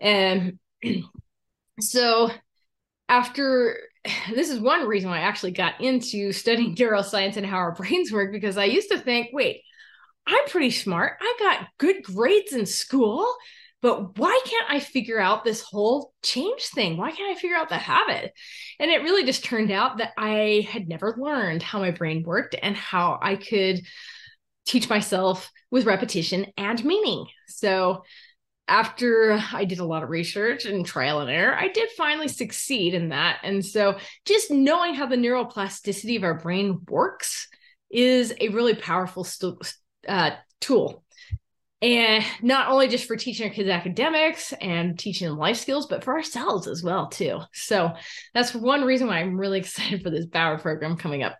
And 0.00 0.58
so 1.80 2.30
after 3.12 3.78
this 4.34 4.48
is 4.48 4.58
one 4.58 4.88
reason 4.88 5.10
why 5.10 5.18
I 5.18 5.22
actually 5.22 5.52
got 5.52 5.80
into 5.80 6.32
studying 6.32 6.74
neuroscience 6.76 7.36
and 7.36 7.46
how 7.46 7.58
our 7.58 7.74
brains 7.74 8.10
work, 8.10 8.32
because 8.32 8.56
I 8.56 8.64
used 8.64 8.90
to 8.90 8.98
think, 8.98 9.28
wait, 9.32 9.62
I'm 10.26 10.46
pretty 10.48 10.70
smart. 10.70 11.18
I 11.20 11.36
got 11.38 11.68
good 11.78 12.02
grades 12.02 12.52
in 12.52 12.64
school, 12.64 13.26
but 13.80 14.16
why 14.16 14.40
can't 14.44 14.70
I 14.70 14.78
figure 14.78 15.18
out 15.18 15.44
this 15.44 15.60
whole 15.60 16.12
change 16.22 16.62
thing? 16.66 16.96
Why 16.96 17.10
can't 17.10 17.36
I 17.36 17.40
figure 17.40 17.56
out 17.56 17.68
the 17.68 17.76
habit? 17.76 18.32
And 18.78 18.90
it 18.90 19.02
really 19.02 19.24
just 19.24 19.44
turned 19.44 19.72
out 19.72 19.98
that 19.98 20.12
I 20.16 20.66
had 20.70 20.88
never 20.88 21.16
learned 21.18 21.62
how 21.62 21.80
my 21.80 21.90
brain 21.90 22.22
worked 22.22 22.54
and 22.60 22.76
how 22.76 23.18
I 23.20 23.34
could 23.34 23.80
teach 24.64 24.88
myself 24.88 25.50
with 25.72 25.86
repetition 25.86 26.46
and 26.56 26.84
meaning. 26.84 27.26
So 27.48 28.04
after 28.72 29.38
I 29.52 29.66
did 29.66 29.80
a 29.80 29.84
lot 29.84 30.02
of 30.02 30.08
research 30.08 30.64
and 30.64 30.84
trial 30.86 31.20
and 31.20 31.30
error, 31.30 31.54
I 31.54 31.68
did 31.68 31.90
finally 31.90 32.26
succeed 32.26 32.94
in 32.94 33.10
that. 33.10 33.40
And 33.42 33.62
so 33.62 33.98
just 34.24 34.50
knowing 34.50 34.94
how 34.94 35.04
the 35.04 35.16
neuroplasticity 35.16 36.16
of 36.16 36.24
our 36.24 36.38
brain 36.38 36.80
works 36.88 37.48
is 37.90 38.32
a 38.40 38.48
really 38.48 38.74
powerful 38.74 39.24
st- 39.24 39.74
uh, 40.08 40.30
tool. 40.62 41.04
And 41.82 42.24
not 42.40 42.68
only 42.68 42.88
just 42.88 43.06
for 43.06 43.14
teaching 43.14 43.46
our 43.46 43.52
kids 43.52 43.68
academics 43.68 44.54
and 44.54 44.98
teaching 44.98 45.28
them 45.28 45.36
life 45.36 45.58
skills, 45.58 45.86
but 45.86 46.02
for 46.02 46.14
ourselves 46.14 46.66
as 46.66 46.82
well, 46.82 47.08
too. 47.08 47.40
So 47.52 47.92
that's 48.32 48.54
one 48.54 48.84
reason 48.84 49.06
why 49.06 49.18
I'm 49.18 49.38
really 49.38 49.58
excited 49.60 50.02
for 50.02 50.08
this 50.08 50.26
Power 50.26 50.58
program 50.58 50.96
coming 50.96 51.22
up 51.22 51.36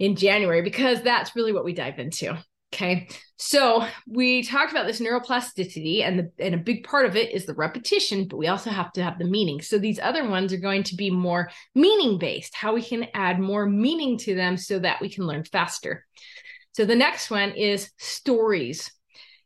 in 0.00 0.16
January, 0.16 0.62
because 0.62 1.00
that's 1.02 1.36
really 1.36 1.52
what 1.52 1.64
we 1.64 1.74
dive 1.74 2.00
into. 2.00 2.36
Okay. 2.72 3.08
So 3.36 3.84
we 4.06 4.44
talked 4.44 4.70
about 4.70 4.86
this 4.86 5.00
neuroplasticity, 5.00 6.02
and 6.04 6.18
the, 6.20 6.30
and 6.38 6.54
a 6.54 6.58
big 6.58 6.84
part 6.84 7.04
of 7.04 7.16
it 7.16 7.32
is 7.32 7.44
the 7.44 7.54
repetition, 7.54 8.28
but 8.28 8.36
we 8.36 8.46
also 8.46 8.70
have 8.70 8.92
to 8.92 9.02
have 9.02 9.18
the 9.18 9.24
meaning. 9.24 9.60
So 9.60 9.76
these 9.76 9.98
other 9.98 10.28
ones 10.28 10.52
are 10.52 10.58
going 10.58 10.84
to 10.84 10.94
be 10.94 11.10
more 11.10 11.50
meaning 11.74 12.18
based, 12.18 12.54
how 12.54 12.74
we 12.74 12.82
can 12.82 13.08
add 13.12 13.40
more 13.40 13.66
meaning 13.66 14.18
to 14.18 14.36
them 14.36 14.56
so 14.56 14.78
that 14.78 15.00
we 15.00 15.08
can 15.08 15.26
learn 15.26 15.44
faster. 15.44 16.06
So 16.72 16.84
the 16.84 16.94
next 16.94 17.30
one 17.30 17.50
is 17.52 17.90
stories. 17.98 18.92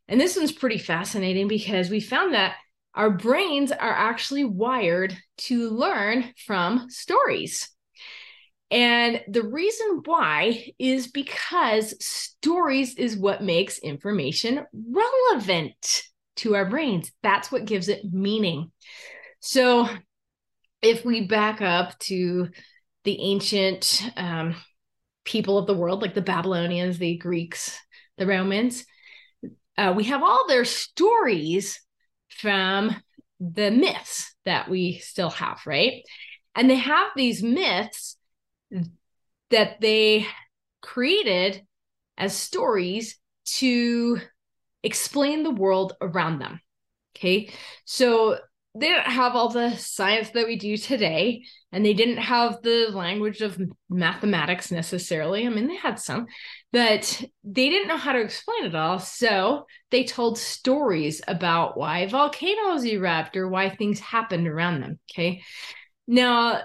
And 0.06 0.20
this 0.20 0.36
one's 0.36 0.52
pretty 0.52 0.78
fascinating 0.78 1.48
because 1.48 1.88
we 1.88 2.00
found 2.00 2.34
that 2.34 2.56
our 2.94 3.10
brains 3.10 3.72
are 3.72 3.94
actually 3.94 4.44
wired 4.44 5.16
to 5.38 5.70
learn 5.70 6.32
from 6.46 6.88
stories. 6.90 7.73
And 8.70 9.22
the 9.28 9.42
reason 9.42 10.02
why 10.04 10.72
is 10.78 11.08
because 11.08 11.94
stories 12.04 12.94
is 12.94 13.16
what 13.16 13.42
makes 13.42 13.78
information 13.78 14.64
relevant 14.72 16.02
to 16.36 16.54
our 16.56 16.68
brains. 16.68 17.12
That's 17.22 17.52
what 17.52 17.66
gives 17.66 17.88
it 17.88 18.12
meaning. 18.12 18.72
So, 19.40 19.88
if 20.82 21.04
we 21.04 21.26
back 21.26 21.62
up 21.62 21.98
to 22.00 22.48
the 23.04 23.20
ancient 23.20 24.02
um, 24.16 24.56
people 25.24 25.56
of 25.56 25.66
the 25.66 25.74
world, 25.74 26.02
like 26.02 26.14
the 26.14 26.20
Babylonians, 26.20 26.98
the 26.98 27.16
Greeks, 27.16 27.78
the 28.18 28.26
Romans, 28.26 28.84
uh, 29.76 29.92
we 29.96 30.04
have 30.04 30.22
all 30.22 30.46
their 30.46 30.64
stories 30.64 31.80
from 32.28 32.94
the 33.40 33.70
myths 33.70 34.34
that 34.44 34.68
we 34.68 34.98
still 34.98 35.30
have, 35.30 35.60
right? 35.66 36.02
And 36.54 36.68
they 36.70 36.76
have 36.76 37.08
these 37.16 37.42
myths 37.42 38.16
that 39.50 39.80
they 39.80 40.26
created 40.80 41.62
as 42.16 42.36
stories 42.36 43.18
to 43.44 44.18
explain 44.82 45.42
the 45.42 45.50
world 45.50 45.94
around 46.00 46.38
them. 46.38 46.60
Okay. 47.16 47.50
So 47.84 48.38
they 48.76 48.88
didn't 48.88 49.06
have 49.06 49.36
all 49.36 49.50
the 49.50 49.76
science 49.76 50.30
that 50.30 50.46
we 50.46 50.56
do 50.56 50.76
today, 50.76 51.44
and 51.70 51.86
they 51.86 51.94
didn't 51.94 52.16
have 52.16 52.60
the 52.62 52.88
language 52.92 53.40
of 53.40 53.60
mathematics 53.88 54.72
necessarily. 54.72 55.46
I 55.46 55.50
mean, 55.50 55.68
they 55.68 55.76
had 55.76 56.00
some, 56.00 56.26
but 56.72 57.24
they 57.44 57.70
didn't 57.70 57.86
know 57.86 57.96
how 57.96 58.12
to 58.12 58.20
explain 58.20 58.64
it 58.64 58.74
all. 58.74 58.98
So 58.98 59.66
they 59.92 60.02
told 60.02 60.38
stories 60.38 61.22
about 61.28 61.78
why 61.78 62.06
volcanoes 62.06 62.84
erupt 62.84 63.36
or 63.36 63.48
why 63.48 63.70
things 63.70 64.00
happened 64.00 64.48
around 64.48 64.80
them. 64.80 64.98
Okay. 65.10 65.42
Now, 66.08 66.62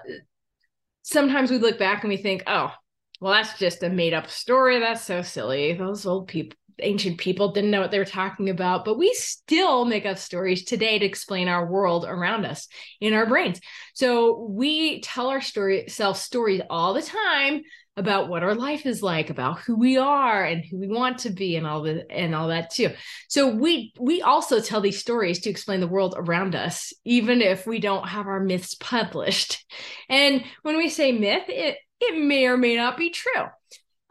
sometimes 1.10 1.51
we 1.51 1.58
look 1.58 1.80
back 1.80 2.04
and 2.04 2.10
we 2.10 2.18
think, 2.18 2.44
oh, 2.48 2.72
well, 3.20 3.34
that's 3.34 3.58
just 3.58 3.84
a 3.84 3.89
made 3.89 4.13
up 4.13 4.30
story. 4.30 4.80
That's 4.80 5.04
so 5.04 5.22
silly. 5.22 5.74
Those 5.74 6.06
old 6.06 6.28
people, 6.28 6.58
ancient 6.81 7.17
people 7.17 7.51
didn't 7.51 7.71
know 7.71 7.81
what 7.81 7.91
they 7.91 8.00
were 8.00 8.05
talking 8.05 8.50
about. 8.50 8.86
But 8.86 8.98
we 8.98 9.13
still 9.13 9.86
make 9.86 10.05
up 10.05 10.17
stories 10.17 10.65
today 10.65 11.00
to 11.00 11.05
explain 11.05 11.48
our 11.48 11.65
world 11.69 12.05
around 12.07 12.45
us 12.45 12.67
in 13.00 13.13
our 13.13 13.25
brains. 13.25 13.59
So 13.93 14.48
we 14.50 15.01
tell 15.01 15.27
our 15.27 15.41
story 15.41 15.86
self 15.88 16.17
stories 16.17 16.62
all 16.69 16.93
the 16.93 17.01
time 17.01 17.62
about 17.98 18.29
what 18.29 18.43
our 18.43 18.55
life 18.55 18.86
is 18.86 19.03
like, 19.03 19.29
about 19.29 19.59
who 19.59 19.75
we 19.75 19.98
are 19.98 20.43
and 20.43 20.63
who 20.63 20.79
we 20.79 20.88
want 20.88 21.19
to 21.19 21.29
be 21.29 21.57
and 21.57 21.67
all 21.67 21.83
the 21.83 22.09
and 22.09 22.33
all 22.33 22.48
that 22.48 22.69
too. 22.71 22.91
So 23.27 23.53
we 23.53 23.93
we 24.00 24.21
also 24.21 24.62
tell 24.62 24.79
these 24.79 25.00
stories 25.00 25.41
to 25.41 25.50
explain 25.50 25.81
the 25.81 25.88
world 25.88 26.15
around 26.17 26.55
us, 26.55 26.93
even 27.03 27.41
if 27.41 27.67
we 27.67 27.79
don't 27.79 28.07
have 28.07 28.27
our 28.27 28.39
myths 28.39 28.74
published. 28.75 29.65
And 30.07 30.43
when 30.63 30.77
we 30.77 30.89
say 30.89 31.12
myth, 31.12 31.43
it 31.50 31.77
it 32.00 32.17
may 32.17 32.45
or 32.45 32.57
may 32.57 32.75
not 32.75 32.98
be 32.98 33.09
true. 33.09 33.45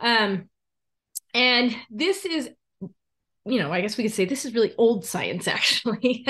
Um, 0.01 0.49
and 1.35 1.75
this 1.91 2.25
is 2.25 2.51
you 3.49 3.59
know, 3.59 3.73
I 3.73 3.81
guess 3.81 3.97
we 3.97 4.05
could 4.05 4.13
say 4.13 4.25
this 4.25 4.45
is 4.45 4.55
really 4.55 4.75
old 4.77 5.05
science, 5.05 5.49
actually. 5.49 6.27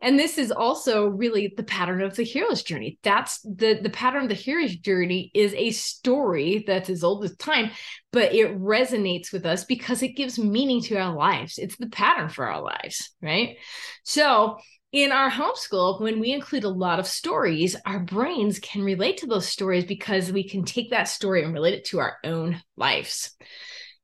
and 0.00 0.18
this 0.18 0.38
is 0.38 0.50
also 0.50 1.06
really 1.06 1.52
the 1.56 1.62
pattern 1.62 2.02
of 2.02 2.16
the 2.16 2.22
hero's 2.22 2.62
journey. 2.62 2.98
That's 3.02 3.40
the 3.40 3.78
the 3.82 3.90
pattern 3.90 4.24
of 4.24 4.28
the 4.28 4.34
hero's 4.34 4.76
journey 4.76 5.30
is 5.34 5.54
a 5.54 5.70
story 5.70 6.64
that's 6.66 6.90
as 6.90 7.04
old 7.04 7.24
as 7.24 7.36
time 7.36 7.70
but 8.12 8.34
it 8.34 8.58
resonates 8.60 9.32
with 9.32 9.46
us 9.46 9.64
because 9.64 10.02
it 10.02 10.16
gives 10.16 10.38
meaning 10.38 10.82
to 10.82 10.96
our 10.96 11.14
lives. 11.14 11.58
It's 11.58 11.76
the 11.76 11.88
pattern 11.88 12.28
for 12.28 12.46
our 12.46 12.62
lives 12.62 13.10
right? 13.20 13.56
So 14.04 14.58
in 14.92 15.10
our 15.10 15.30
homeschool 15.30 16.00
when 16.00 16.20
we 16.20 16.32
include 16.32 16.64
a 16.64 16.68
lot 16.68 17.00
of 17.00 17.06
stories 17.06 17.74
our 17.86 18.00
brains 18.00 18.58
can 18.58 18.82
relate 18.82 19.16
to 19.18 19.26
those 19.26 19.48
stories 19.48 19.86
because 19.86 20.30
we 20.30 20.46
can 20.46 20.64
take 20.64 20.90
that 20.90 21.08
story 21.08 21.42
and 21.42 21.54
relate 21.54 21.74
it 21.74 21.86
to 21.86 21.98
our 21.98 22.18
own 22.24 22.60
lives. 22.76 23.34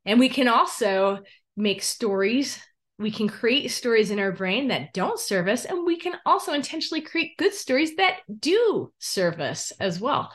And 0.07 0.19
we 0.19 0.31
can 0.31 0.49
also 0.49 1.19
make 1.59 1.83
stories. 1.83 2.59
We 2.99 3.11
can 3.11 3.29
create 3.29 3.71
stories 3.71 4.11
in 4.11 4.19
our 4.19 4.33
brain 4.33 4.69
that 4.69 4.93
don't 4.93 5.21
serve 5.21 5.49
us 5.49 5.65
and 5.65 5.87
we 5.87 5.99
can 5.99 6.15
also 6.27 6.53
intentionally 6.53 7.03
create 7.03 7.37
good 7.37 7.55
stories 7.55 7.97
that 7.97 8.21
do 8.41 8.93
serve 8.99 9.41
us 9.41 9.73
as 9.81 10.01
well. 10.01 10.33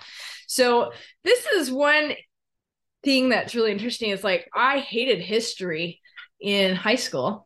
So 0.48 0.92
this 1.24 1.46
is 1.46 1.72
one 1.72 2.14
thing 3.04 3.30
that's 3.30 3.56
really 3.56 3.72
interesting 3.72 4.10
is 4.12 4.24
like 4.24 4.50
i 4.56 4.80
hated 4.80 5.20
history 5.20 6.00
in 6.40 6.76
high 6.76 6.96
school 6.96 7.46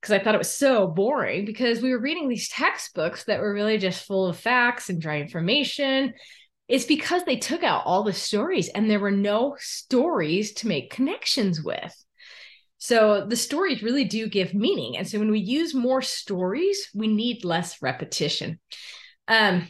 because 0.00 0.12
i 0.12 0.18
thought 0.18 0.34
it 0.34 0.38
was 0.38 0.52
so 0.52 0.86
boring 0.86 1.44
because 1.44 1.80
we 1.80 1.90
were 1.90 2.00
reading 2.00 2.28
these 2.28 2.48
textbooks 2.48 3.24
that 3.24 3.40
were 3.40 3.52
really 3.52 3.78
just 3.78 4.06
full 4.06 4.26
of 4.26 4.38
facts 4.38 4.90
and 4.90 5.00
dry 5.00 5.20
information. 5.20 6.12
It's 6.68 6.84
because 6.84 7.24
they 7.24 7.36
took 7.36 7.64
out 7.64 7.82
all 7.84 8.04
the 8.04 8.12
stories 8.12 8.68
and 8.68 8.88
there 8.88 9.00
were 9.00 9.10
no 9.10 9.56
stories 9.58 10.52
to 10.54 10.68
make 10.68 10.92
connections 10.92 11.60
with 11.62 11.92
so 12.80 13.26
the 13.26 13.36
stories 13.36 13.82
really 13.82 14.04
do 14.04 14.26
give 14.26 14.54
meaning. 14.54 14.96
And 14.96 15.06
so 15.06 15.18
when 15.18 15.30
we 15.30 15.38
use 15.38 15.74
more 15.74 16.00
stories, 16.00 16.88
we 16.94 17.08
need 17.08 17.44
less 17.44 17.82
repetition. 17.82 18.58
Um, 19.28 19.68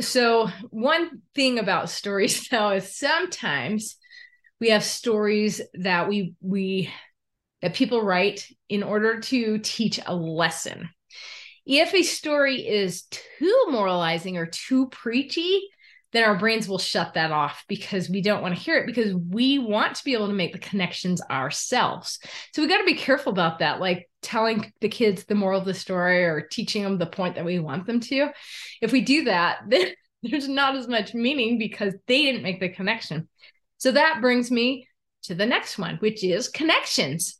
so 0.00 0.50
one 0.68 1.22
thing 1.34 1.58
about 1.58 1.88
stories 1.88 2.46
though 2.50 2.72
is 2.72 2.94
sometimes 2.94 3.96
we 4.60 4.68
have 4.68 4.84
stories 4.84 5.62
that 5.74 6.08
we 6.08 6.34
we 6.42 6.92
that 7.62 7.74
people 7.74 8.02
write 8.02 8.46
in 8.68 8.82
order 8.82 9.20
to 9.20 9.58
teach 9.58 9.98
a 10.04 10.14
lesson. 10.14 10.90
If 11.64 11.94
a 11.94 12.02
story 12.02 12.68
is 12.68 13.04
too 13.04 13.64
moralizing 13.70 14.36
or 14.36 14.44
too 14.44 14.88
preachy, 14.88 15.62
then 16.12 16.24
our 16.24 16.38
brains 16.38 16.68
will 16.68 16.78
shut 16.78 17.14
that 17.14 17.32
off 17.32 17.64
because 17.68 18.08
we 18.08 18.22
don't 18.22 18.42
want 18.42 18.54
to 18.54 18.60
hear 18.60 18.76
it 18.76 18.86
because 18.86 19.14
we 19.14 19.58
want 19.58 19.96
to 19.96 20.04
be 20.04 20.14
able 20.14 20.28
to 20.28 20.32
make 20.32 20.52
the 20.52 20.58
connections 20.58 21.20
ourselves. 21.30 22.18
So 22.52 22.62
we 22.62 22.68
got 22.68 22.78
to 22.78 22.84
be 22.84 22.94
careful 22.94 23.32
about 23.32 23.58
that, 23.58 23.80
like 23.80 24.08
telling 24.22 24.72
the 24.80 24.88
kids 24.88 25.24
the 25.24 25.34
moral 25.34 25.60
of 25.60 25.66
the 25.66 25.74
story 25.74 26.24
or 26.24 26.48
teaching 26.50 26.82
them 26.82 26.98
the 26.98 27.06
point 27.06 27.34
that 27.34 27.44
we 27.44 27.58
want 27.58 27.86
them 27.86 28.00
to. 28.00 28.28
If 28.80 28.92
we 28.92 29.00
do 29.00 29.24
that, 29.24 29.58
then 29.68 29.88
there's 30.22 30.48
not 30.48 30.76
as 30.76 30.88
much 30.88 31.14
meaning 31.14 31.58
because 31.58 31.94
they 32.06 32.22
didn't 32.22 32.42
make 32.42 32.60
the 32.60 32.68
connection. 32.68 33.28
So 33.78 33.92
that 33.92 34.20
brings 34.20 34.50
me 34.50 34.88
to 35.24 35.34
the 35.34 35.46
next 35.46 35.78
one, 35.78 35.96
which 35.96 36.24
is 36.24 36.48
connections. 36.48 37.38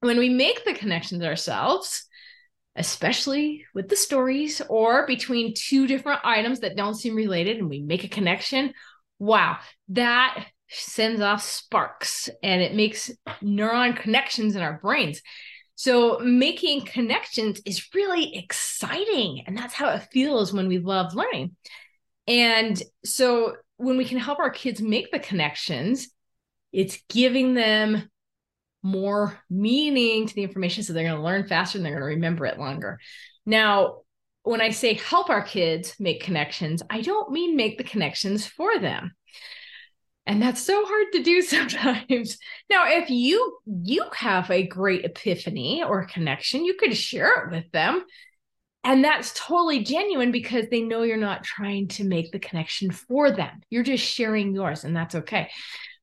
when 0.00 0.18
we 0.18 0.28
make 0.28 0.64
the 0.64 0.74
connections 0.74 1.24
ourselves, 1.24 2.05
especially 2.76 3.64
with 3.74 3.88
the 3.88 3.96
stories 3.96 4.62
or 4.68 5.06
between 5.06 5.54
two 5.54 5.86
different 5.86 6.20
items 6.24 6.60
that 6.60 6.76
don't 6.76 6.94
seem 6.94 7.14
related 7.14 7.56
and 7.56 7.68
we 7.68 7.80
make 7.80 8.04
a 8.04 8.08
connection, 8.08 8.72
wow, 9.18 9.58
that 9.88 10.46
sends 10.68 11.20
off 11.20 11.42
sparks 11.42 12.28
and 12.42 12.60
it 12.60 12.74
makes 12.74 13.10
neuron 13.42 13.96
connections 13.96 14.56
in 14.56 14.62
our 14.62 14.78
brains. 14.80 15.22
So, 15.78 16.18
making 16.20 16.86
connections 16.86 17.60
is 17.66 17.88
really 17.94 18.34
exciting. 18.34 19.42
And 19.46 19.56
that's 19.56 19.74
how 19.74 19.90
it 19.90 20.08
feels 20.10 20.52
when 20.52 20.68
we 20.68 20.78
love 20.78 21.14
learning. 21.14 21.54
And 22.26 22.82
so, 23.04 23.56
when 23.76 23.98
we 23.98 24.06
can 24.06 24.18
help 24.18 24.38
our 24.38 24.50
kids 24.50 24.80
make 24.80 25.12
the 25.12 25.18
connections, 25.18 26.08
it's 26.72 26.98
giving 27.10 27.52
them 27.52 28.08
more 28.86 29.38
meaning 29.50 30.26
to 30.26 30.34
the 30.34 30.42
information. 30.42 30.82
So, 30.82 30.92
they're 30.92 31.08
going 31.08 31.16
to 31.16 31.24
learn 31.24 31.46
faster 31.46 31.78
and 31.78 31.84
they're 31.84 31.92
going 31.92 32.02
to 32.02 32.16
remember 32.16 32.46
it 32.46 32.58
longer. 32.58 32.98
Now, 33.44 34.02
when 34.42 34.60
I 34.60 34.70
say 34.70 34.94
help 34.94 35.28
our 35.28 35.42
kids 35.42 35.94
make 35.98 36.22
connections, 36.22 36.82
I 36.88 37.00
don't 37.00 37.32
mean 37.32 37.56
make 37.56 37.78
the 37.78 37.84
connections 37.84 38.46
for 38.46 38.78
them 38.78 39.12
and 40.26 40.42
that's 40.42 40.60
so 40.60 40.84
hard 40.84 41.06
to 41.12 41.22
do 41.22 41.40
sometimes 41.42 42.38
now 42.68 42.84
if 42.86 43.08
you 43.08 43.58
you 43.66 44.04
have 44.12 44.50
a 44.50 44.66
great 44.66 45.04
epiphany 45.04 45.82
or 45.82 46.06
connection 46.06 46.64
you 46.64 46.74
could 46.74 46.96
share 46.96 47.44
it 47.44 47.50
with 47.50 47.70
them 47.72 48.04
and 48.84 49.02
that's 49.02 49.32
totally 49.34 49.82
genuine 49.82 50.30
because 50.30 50.66
they 50.70 50.80
know 50.80 51.02
you're 51.02 51.16
not 51.16 51.42
trying 51.42 51.88
to 51.88 52.04
make 52.04 52.30
the 52.32 52.38
connection 52.38 52.90
for 52.90 53.30
them 53.30 53.60
you're 53.70 53.82
just 53.82 54.04
sharing 54.04 54.54
yours 54.54 54.84
and 54.84 54.94
that's 54.94 55.14
okay 55.14 55.48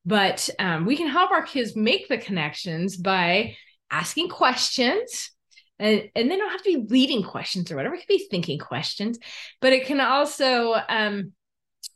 but 0.05 0.49
um, 0.59 0.85
we 0.85 0.97
can 0.97 1.07
help 1.07 1.31
our 1.31 1.43
kids 1.43 1.75
make 1.75 2.07
the 2.07 2.17
connections 2.17 2.97
by 2.97 3.55
asking 3.91 4.29
questions 4.29 5.31
and, 5.79 6.09
and 6.15 6.29
they 6.29 6.37
don't 6.37 6.51
have 6.51 6.63
to 6.63 6.79
be 6.79 6.87
leading 6.89 7.23
questions 7.23 7.71
or 7.71 7.75
whatever 7.75 7.95
it 7.95 7.99
could 7.99 8.07
be 8.07 8.27
thinking 8.29 8.59
questions 8.59 9.17
but 9.61 9.73
it 9.73 9.85
can 9.85 9.99
also 9.99 10.75
um, 10.89 11.31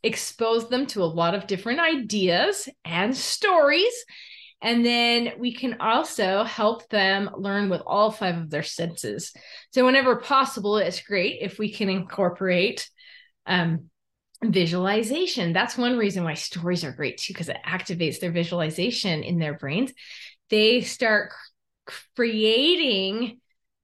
expose 0.02 0.68
them 0.68 0.86
to 0.86 1.02
a 1.02 1.04
lot 1.04 1.34
of 1.34 1.46
different 1.46 1.80
ideas 1.80 2.68
and 2.84 3.16
stories. 3.16 4.04
And 4.60 4.84
then 4.84 5.32
we 5.38 5.54
can 5.54 5.80
also 5.80 6.42
help 6.42 6.88
them 6.88 7.30
learn 7.36 7.68
with 7.68 7.80
all 7.86 8.10
five 8.10 8.36
of 8.36 8.50
their 8.50 8.64
senses. 8.64 9.32
So, 9.72 9.84
whenever 9.84 10.16
possible, 10.16 10.78
it's 10.78 11.00
great 11.00 11.38
if 11.40 11.58
we 11.58 11.72
can 11.72 11.88
incorporate 11.88 12.88
um, 13.46 13.90
visualization. 14.44 15.52
That's 15.52 15.76
one 15.76 15.96
reason 15.96 16.24
why 16.24 16.34
stories 16.34 16.84
are 16.84 16.92
great 16.92 17.18
too, 17.18 17.32
because 17.32 17.48
it 17.48 17.58
activates 17.66 18.20
their 18.20 18.30
visualization 18.30 19.22
in 19.22 19.38
their 19.38 19.54
brains. 19.54 19.92
They 20.50 20.80
start 20.80 21.32
creating 22.14 23.40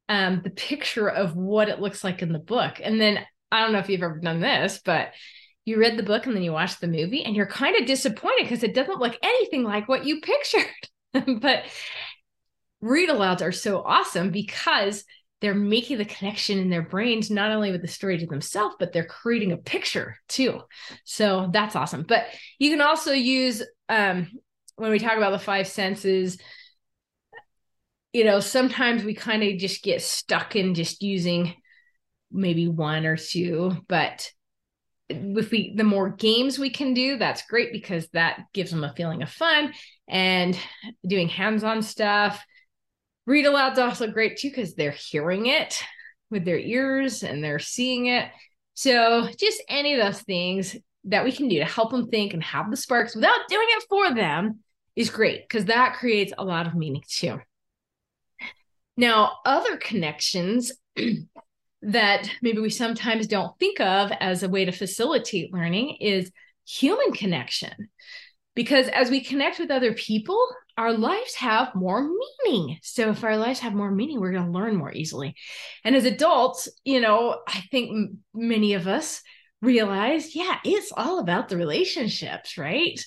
um, 0.08 0.42
the 0.44 0.50
picture 0.50 1.08
of 1.08 1.34
what 1.36 1.68
it 1.68 1.80
looks 1.80 2.04
like 2.04 2.22
in 2.22 2.32
the 2.32 2.38
book. 2.38 2.80
And 2.82 3.00
then 3.00 3.20
I 3.50 3.62
don't 3.62 3.72
know 3.72 3.78
if 3.78 3.88
you've 3.88 4.02
ever 4.02 4.18
done 4.18 4.40
this, 4.40 4.80
but 4.84 5.12
you 5.64 5.78
read 5.78 5.96
the 5.96 6.02
book 6.02 6.26
and 6.26 6.36
then 6.36 6.42
you 6.42 6.52
watch 6.52 6.78
the 6.78 6.86
movie 6.86 7.24
and 7.24 7.34
you're 7.34 7.46
kind 7.46 7.76
of 7.76 7.86
disappointed 7.86 8.42
because 8.42 8.62
it 8.62 8.74
doesn't 8.74 9.00
look 9.00 9.16
anything 9.22 9.62
like 9.62 9.88
what 9.88 10.04
you 10.04 10.20
pictured. 11.14 11.40
but 11.40 11.64
read 12.80 13.08
alouds 13.08 13.42
are 13.42 13.52
so 13.52 13.82
awesome 13.82 14.30
because 14.30 15.04
they're 15.44 15.54
making 15.54 15.98
the 15.98 16.04
connection 16.04 16.58
in 16.58 16.70
their 16.70 16.82
brains 16.82 17.30
not 17.30 17.50
only 17.50 17.70
with 17.70 17.82
the 17.82 17.88
story 17.88 18.18
to 18.18 18.26
themselves 18.26 18.76
but 18.78 18.92
they're 18.92 19.04
creating 19.04 19.52
a 19.52 19.56
picture 19.56 20.16
too. 20.28 20.60
So 21.04 21.50
that's 21.52 21.76
awesome. 21.76 22.04
But 22.08 22.24
you 22.58 22.70
can 22.70 22.80
also 22.80 23.12
use 23.12 23.62
um, 23.88 24.30
when 24.76 24.90
we 24.90 24.98
talk 24.98 25.16
about 25.16 25.30
the 25.30 25.38
five 25.38 25.68
senses 25.68 26.38
you 28.14 28.24
know 28.24 28.40
sometimes 28.40 29.04
we 29.04 29.12
kind 29.12 29.42
of 29.42 29.58
just 29.58 29.82
get 29.82 30.00
stuck 30.00 30.56
in 30.56 30.74
just 30.74 31.02
using 31.02 31.52
maybe 32.32 32.68
one 32.68 33.04
or 33.04 33.16
two 33.18 33.76
but 33.88 34.30
if 35.10 35.50
we 35.50 35.74
the 35.76 35.84
more 35.84 36.08
games 36.08 36.58
we 36.58 36.70
can 36.70 36.94
do 36.94 37.18
that's 37.18 37.46
great 37.46 37.72
because 37.72 38.08
that 38.08 38.40
gives 38.54 38.70
them 38.70 38.84
a 38.84 38.94
feeling 38.94 39.22
of 39.22 39.30
fun 39.30 39.74
and 40.08 40.58
doing 41.06 41.28
hands-on 41.28 41.82
stuff 41.82 42.42
read 43.26 43.46
aloud's 43.46 43.78
also 43.78 44.06
great 44.06 44.36
too 44.36 44.48
because 44.48 44.74
they're 44.74 44.90
hearing 44.90 45.46
it 45.46 45.82
with 46.30 46.44
their 46.44 46.58
ears 46.58 47.22
and 47.22 47.42
they're 47.42 47.58
seeing 47.58 48.06
it 48.06 48.28
so 48.74 49.28
just 49.38 49.62
any 49.68 49.94
of 49.94 50.04
those 50.04 50.22
things 50.22 50.76
that 51.04 51.24
we 51.24 51.32
can 51.32 51.48
do 51.48 51.58
to 51.58 51.64
help 51.64 51.90
them 51.90 52.08
think 52.08 52.34
and 52.34 52.42
have 52.42 52.70
the 52.70 52.76
sparks 52.76 53.14
without 53.14 53.48
doing 53.48 53.66
it 53.70 53.84
for 53.88 54.14
them 54.14 54.60
is 54.96 55.10
great 55.10 55.46
because 55.48 55.66
that 55.66 55.96
creates 55.96 56.32
a 56.38 56.44
lot 56.44 56.66
of 56.66 56.74
meaning 56.74 57.02
too 57.08 57.38
now 58.96 59.32
other 59.44 59.76
connections 59.76 60.72
that 61.84 62.30
maybe 62.40 62.60
we 62.60 62.70
sometimes 62.70 63.26
don't 63.26 63.58
think 63.58 63.80
of 63.80 64.10
as 64.20 64.42
a 64.42 64.48
way 64.48 64.64
to 64.64 64.72
facilitate 64.72 65.52
learning 65.52 65.98
is 66.00 66.30
human 66.66 67.12
connection. 67.12 67.90
Because 68.54 68.88
as 68.88 69.10
we 69.10 69.22
connect 69.22 69.58
with 69.58 69.70
other 69.70 69.92
people, 69.92 70.46
our 70.76 70.92
lives 70.92 71.34
have 71.36 71.74
more 71.74 72.08
meaning. 72.44 72.78
So 72.82 73.10
if 73.10 73.22
our 73.22 73.36
lives 73.36 73.60
have 73.60 73.74
more 73.74 73.90
meaning, 73.90 74.20
we're 74.20 74.32
going 74.32 74.46
to 74.46 74.50
learn 74.50 74.76
more 74.76 74.92
easily. 74.92 75.36
And 75.84 75.94
as 75.94 76.04
adults, 76.04 76.68
you 76.84 77.00
know, 77.00 77.40
I 77.46 77.62
think 77.70 77.90
m- 77.90 78.18
many 78.34 78.74
of 78.74 78.88
us 78.88 79.22
realize, 79.62 80.34
yeah, 80.34 80.58
it's 80.64 80.92
all 80.96 81.20
about 81.20 81.48
the 81.48 81.56
relationships, 81.56 82.58
right? 82.58 83.00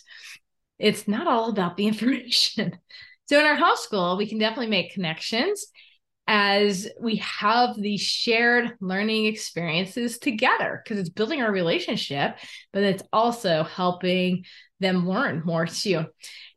It's 0.80 1.08
not 1.08 1.28
all 1.28 1.50
about 1.50 1.78
the 1.78 1.88
information. 1.88 2.78
So 3.26 3.40
in 3.40 3.46
our 3.46 3.56
house 3.56 3.84
school, 3.84 4.18
we 4.18 4.28
can 4.28 4.38
definitely 4.38 4.68
make 4.68 4.94
connections 4.94 5.66
as 6.28 6.90
we 7.00 7.18
have 7.18 7.76
these 7.76 8.02
shared 8.02 8.74
learning 8.82 9.26
experiences 9.26 10.18
together 10.18 10.82
because 10.84 11.00
it's 11.00 11.10
building 11.10 11.42
our 11.42 11.52
relationship, 11.52 12.38
but 12.74 12.84
it's 12.84 13.04
also 13.14 13.64
helping 13.64 14.44
them 14.80 15.08
learn 15.08 15.42
more 15.46 15.66
too. 15.68 16.06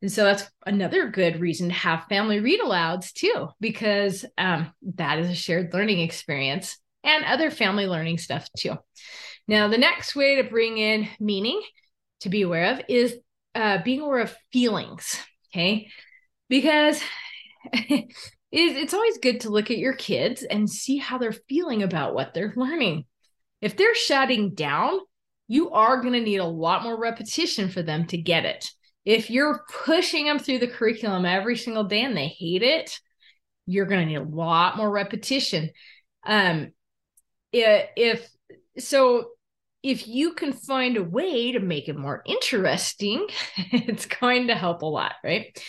And 0.02 0.10
so 0.10 0.24
that's 0.24 0.44
another 0.66 1.08
good 1.08 1.40
reason 1.40 1.68
to 1.68 1.74
have 1.74 2.06
family 2.08 2.40
read 2.40 2.60
alouds 2.60 3.12
too, 3.12 3.48
because 3.60 4.24
um, 4.38 4.72
that 4.96 5.18
is 5.18 5.28
a 5.28 5.34
shared 5.34 5.72
learning 5.72 6.00
experience 6.00 6.78
and 7.04 7.24
other 7.24 7.50
family 7.50 7.86
learning 7.86 8.18
stuff 8.18 8.48
too. 8.56 8.76
Now, 9.48 9.68
the 9.68 9.78
next 9.78 10.14
way 10.14 10.36
to 10.36 10.48
bring 10.48 10.78
in 10.78 11.08
meaning 11.18 11.60
to 12.20 12.28
be 12.28 12.42
aware 12.42 12.72
of 12.72 12.82
is 12.88 13.16
uh, 13.54 13.78
being 13.82 14.00
aware 14.00 14.20
of 14.20 14.36
feelings. 14.52 15.18
Okay. 15.52 15.88
Because 16.48 17.02
it's 18.52 18.94
always 18.94 19.18
good 19.18 19.40
to 19.40 19.50
look 19.50 19.70
at 19.70 19.78
your 19.78 19.94
kids 19.94 20.42
and 20.42 20.68
see 20.68 20.98
how 20.98 21.18
they're 21.18 21.32
feeling 21.32 21.82
about 21.82 22.14
what 22.14 22.34
they're 22.34 22.52
learning. 22.56 23.04
If 23.60 23.76
they're 23.76 23.94
shutting 23.94 24.54
down, 24.54 25.00
you 25.50 25.70
are 25.72 26.00
going 26.00 26.12
to 26.12 26.20
need 26.20 26.36
a 26.36 26.44
lot 26.44 26.84
more 26.84 26.96
repetition 26.96 27.68
for 27.70 27.82
them 27.82 28.06
to 28.06 28.16
get 28.16 28.44
it. 28.44 28.70
If 29.04 29.30
you're 29.30 29.64
pushing 29.68 30.26
them 30.26 30.38
through 30.38 30.60
the 30.60 30.68
curriculum 30.68 31.24
every 31.24 31.56
single 31.56 31.82
day 31.82 32.02
and 32.02 32.16
they 32.16 32.28
hate 32.28 32.62
it, 32.62 32.96
you're 33.66 33.86
going 33.86 33.98
to 33.98 34.06
need 34.06 34.14
a 34.14 34.36
lot 34.36 34.76
more 34.76 34.88
repetition. 34.88 35.70
Um, 36.24 36.68
if 37.52 38.30
so, 38.78 39.30
if 39.82 40.06
you 40.06 40.34
can 40.34 40.52
find 40.52 40.96
a 40.96 41.02
way 41.02 41.50
to 41.50 41.58
make 41.58 41.88
it 41.88 41.98
more 41.98 42.22
interesting, 42.26 43.26
it's 43.56 44.06
going 44.06 44.46
to 44.46 44.54
help 44.54 44.82
a 44.82 44.86
lot, 44.86 45.14
right? 45.24 45.60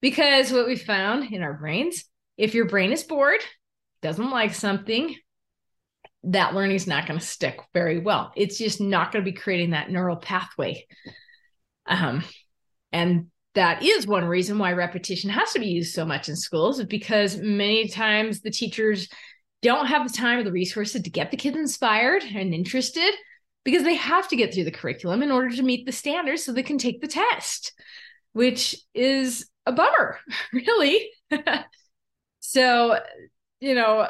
Because 0.00 0.52
what 0.52 0.68
we 0.68 0.76
found 0.76 1.32
in 1.32 1.42
our 1.42 1.54
brains, 1.54 2.04
if 2.36 2.54
your 2.54 2.66
brain 2.66 2.92
is 2.92 3.02
bored, 3.02 3.40
doesn't 4.00 4.30
like 4.30 4.54
something, 4.54 5.16
that 6.24 6.54
learning 6.54 6.76
is 6.76 6.86
not 6.86 7.06
going 7.06 7.18
to 7.18 7.24
stick 7.24 7.60
very 7.72 8.00
well. 8.00 8.32
It's 8.36 8.58
just 8.58 8.80
not 8.80 9.12
going 9.12 9.24
to 9.24 9.30
be 9.30 9.36
creating 9.36 9.70
that 9.70 9.90
neural 9.90 10.16
pathway. 10.16 10.86
Um, 11.86 12.24
and 12.92 13.26
that 13.54 13.82
is 13.82 14.06
one 14.06 14.24
reason 14.24 14.58
why 14.58 14.72
repetition 14.72 15.30
has 15.30 15.52
to 15.52 15.58
be 15.58 15.66
used 15.66 15.94
so 15.94 16.04
much 16.04 16.28
in 16.28 16.36
schools, 16.36 16.82
because 16.84 17.38
many 17.38 17.88
times 17.88 18.40
the 18.40 18.50
teachers 18.50 19.08
don't 19.62 19.86
have 19.86 20.06
the 20.06 20.16
time 20.16 20.38
or 20.38 20.44
the 20.44 20.52
resources 20.52 21.02
to 21.02 21.10
get 21.10 21.30
the 21.30 21.36
kids 21.36 21.56
inspired 21.56 22.22
and 22.22 22.54
interested 22.54 23.12
because 23.64 23.82
they 23.82 23.94
have 23.94 24.28
to 24.28 24.36
get 24.36 24.54
through 24.54 24.64
the 24.64 24.70
curriculum 24.70 25.22
in 25.22 25.30
order 25.30 25.54
to 25.54 25.62
meet 25.62 25.86
the 25.86 25.92
standards 25.92 26.44
so 26.44 26.52
they 26.52 26.62
can 26.62 26.78
take 26.78 27.00
the 27.00 27.08
test, 27.08 27.72
which 28.32 28.76
is 28.94 29.48
a 29.66 29.72
bummer, 29.72 30.18
really. 30.52 31.10
so, 32.40 32.98
you 33.60 33.74
know, 33.74 34.08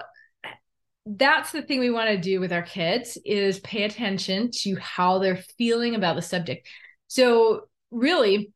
that's 1.16 1.53
the 1.53 1.62
thing 1.62 1.81
we 1.81 1.90
want 1.90 2.11
to 2.11 2.18
do 2.18 2.40
with 2.40 2.53
our 2.53 2.62
kids 2.62 3.16
is 3.25 3.61
pay 3.61 3.85
attention 3.85 4.51
to 4.62 4.77
how 4.77 5.18
they're 5.18 5.42
feeling 5.57 5.94
about 5.94 6.16
the 6.16 6.23
subject. 6.23 6.68
So, 7.07 7.68
really, 7.90 8.53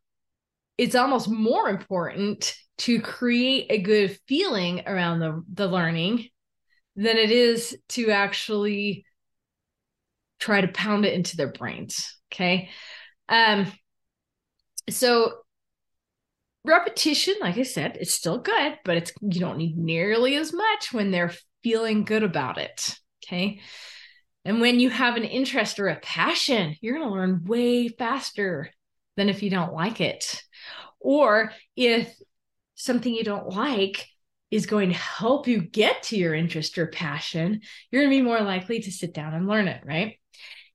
it's 0.76 0.94
almost 0.94 1.28
more 1.28 1.68
important 1.68 2.54
to 2.78 3.00
create 3.00 3.66
a 3.70 3.80
good 3.80 4.18
feeling 4.26 4.82
around 4.86 5.20
the, 5.20 5.42
the 5.52 5.68
learning 5.68 6.28
than 6.96 7.16
it 7.16 7.30
is 7.30 7.76
to 7.90 8.10
actually 8.10 9.06
try 10.40 10.60
to 10.60 10.68
pound 10.68 11.06
it 11.06 11.14
into 11.14 11.36
their 11.36 11.52
brains. 11.52 12.18
Okay. 12.32 12.68
Um, 13.28 13.70
so 14.90 15.32
repetition, 16.64 17.34
like 17.40 17.58
I 17.58 17.62
said, 17.62 17.96
it's 18.00 18.14
still 18.14 18.38
good, 18.38 18.78
but 18.84 18.96
it's 18.96 19.12
you 19.20 19.40
don't 19.40 19.58
need 19.58 19.76
nearly 19.76 20.36
as 20.36 20.52
much 20.52 20.92
when 20.92 21.10
they're 21.10 21.32
feeling 21.62 22.04
good 22.04 22.22
about 22.22 22.58
it. 22.58 22.96
Okay. 23.24 23.60
And 24.44 24.60
when 24.60 24.80
you 24.80 24.90
have 24.90 25.16
an 25.16 25.24
interest 25.24 25.78
or 25.78 25.88
a 25.88 26.00
passion, 26.00 26.76
you're 26.80 26.96
going 26.96 27.08
to 27.08 27.14
learn 27.14 27.44
way 27.44 27.88
faster 27.88 28.70
than 29.16 29.28
if 29.28 29.42
you 29.42 29.50
don't 29.50 29.72
like 29.72 30.00
it. 30.00 30.42
Or 30.98 31.52
if 31.76 32.12
something 32.74 33.14
you 33.14 33.24
don't 33.24 33.48
like 33.48 34.08
is 34.50 34.66
going 34.66 34.90
to 34.90 34.96
help 34.96 35.46
you 35.46 35.62
get 35.62 36.02
to 36.04 36.16
your 36.16 36.34
interest 36.34 36.76
or 36.76 36.86
passion, 36.86 37.60
you're 37.90 38.02
going 38.02 38.10
to 38.10 38.22
be 38.22 38.28
more 38.28 38.40
likely 38.40 38.80
to 38.80 38.92
sit 38.92 39.14
down 39.14 39.34
and 39.34 39.46
learn 39.46 39.68
it, 39.68 39.82
right? 39.84 40.18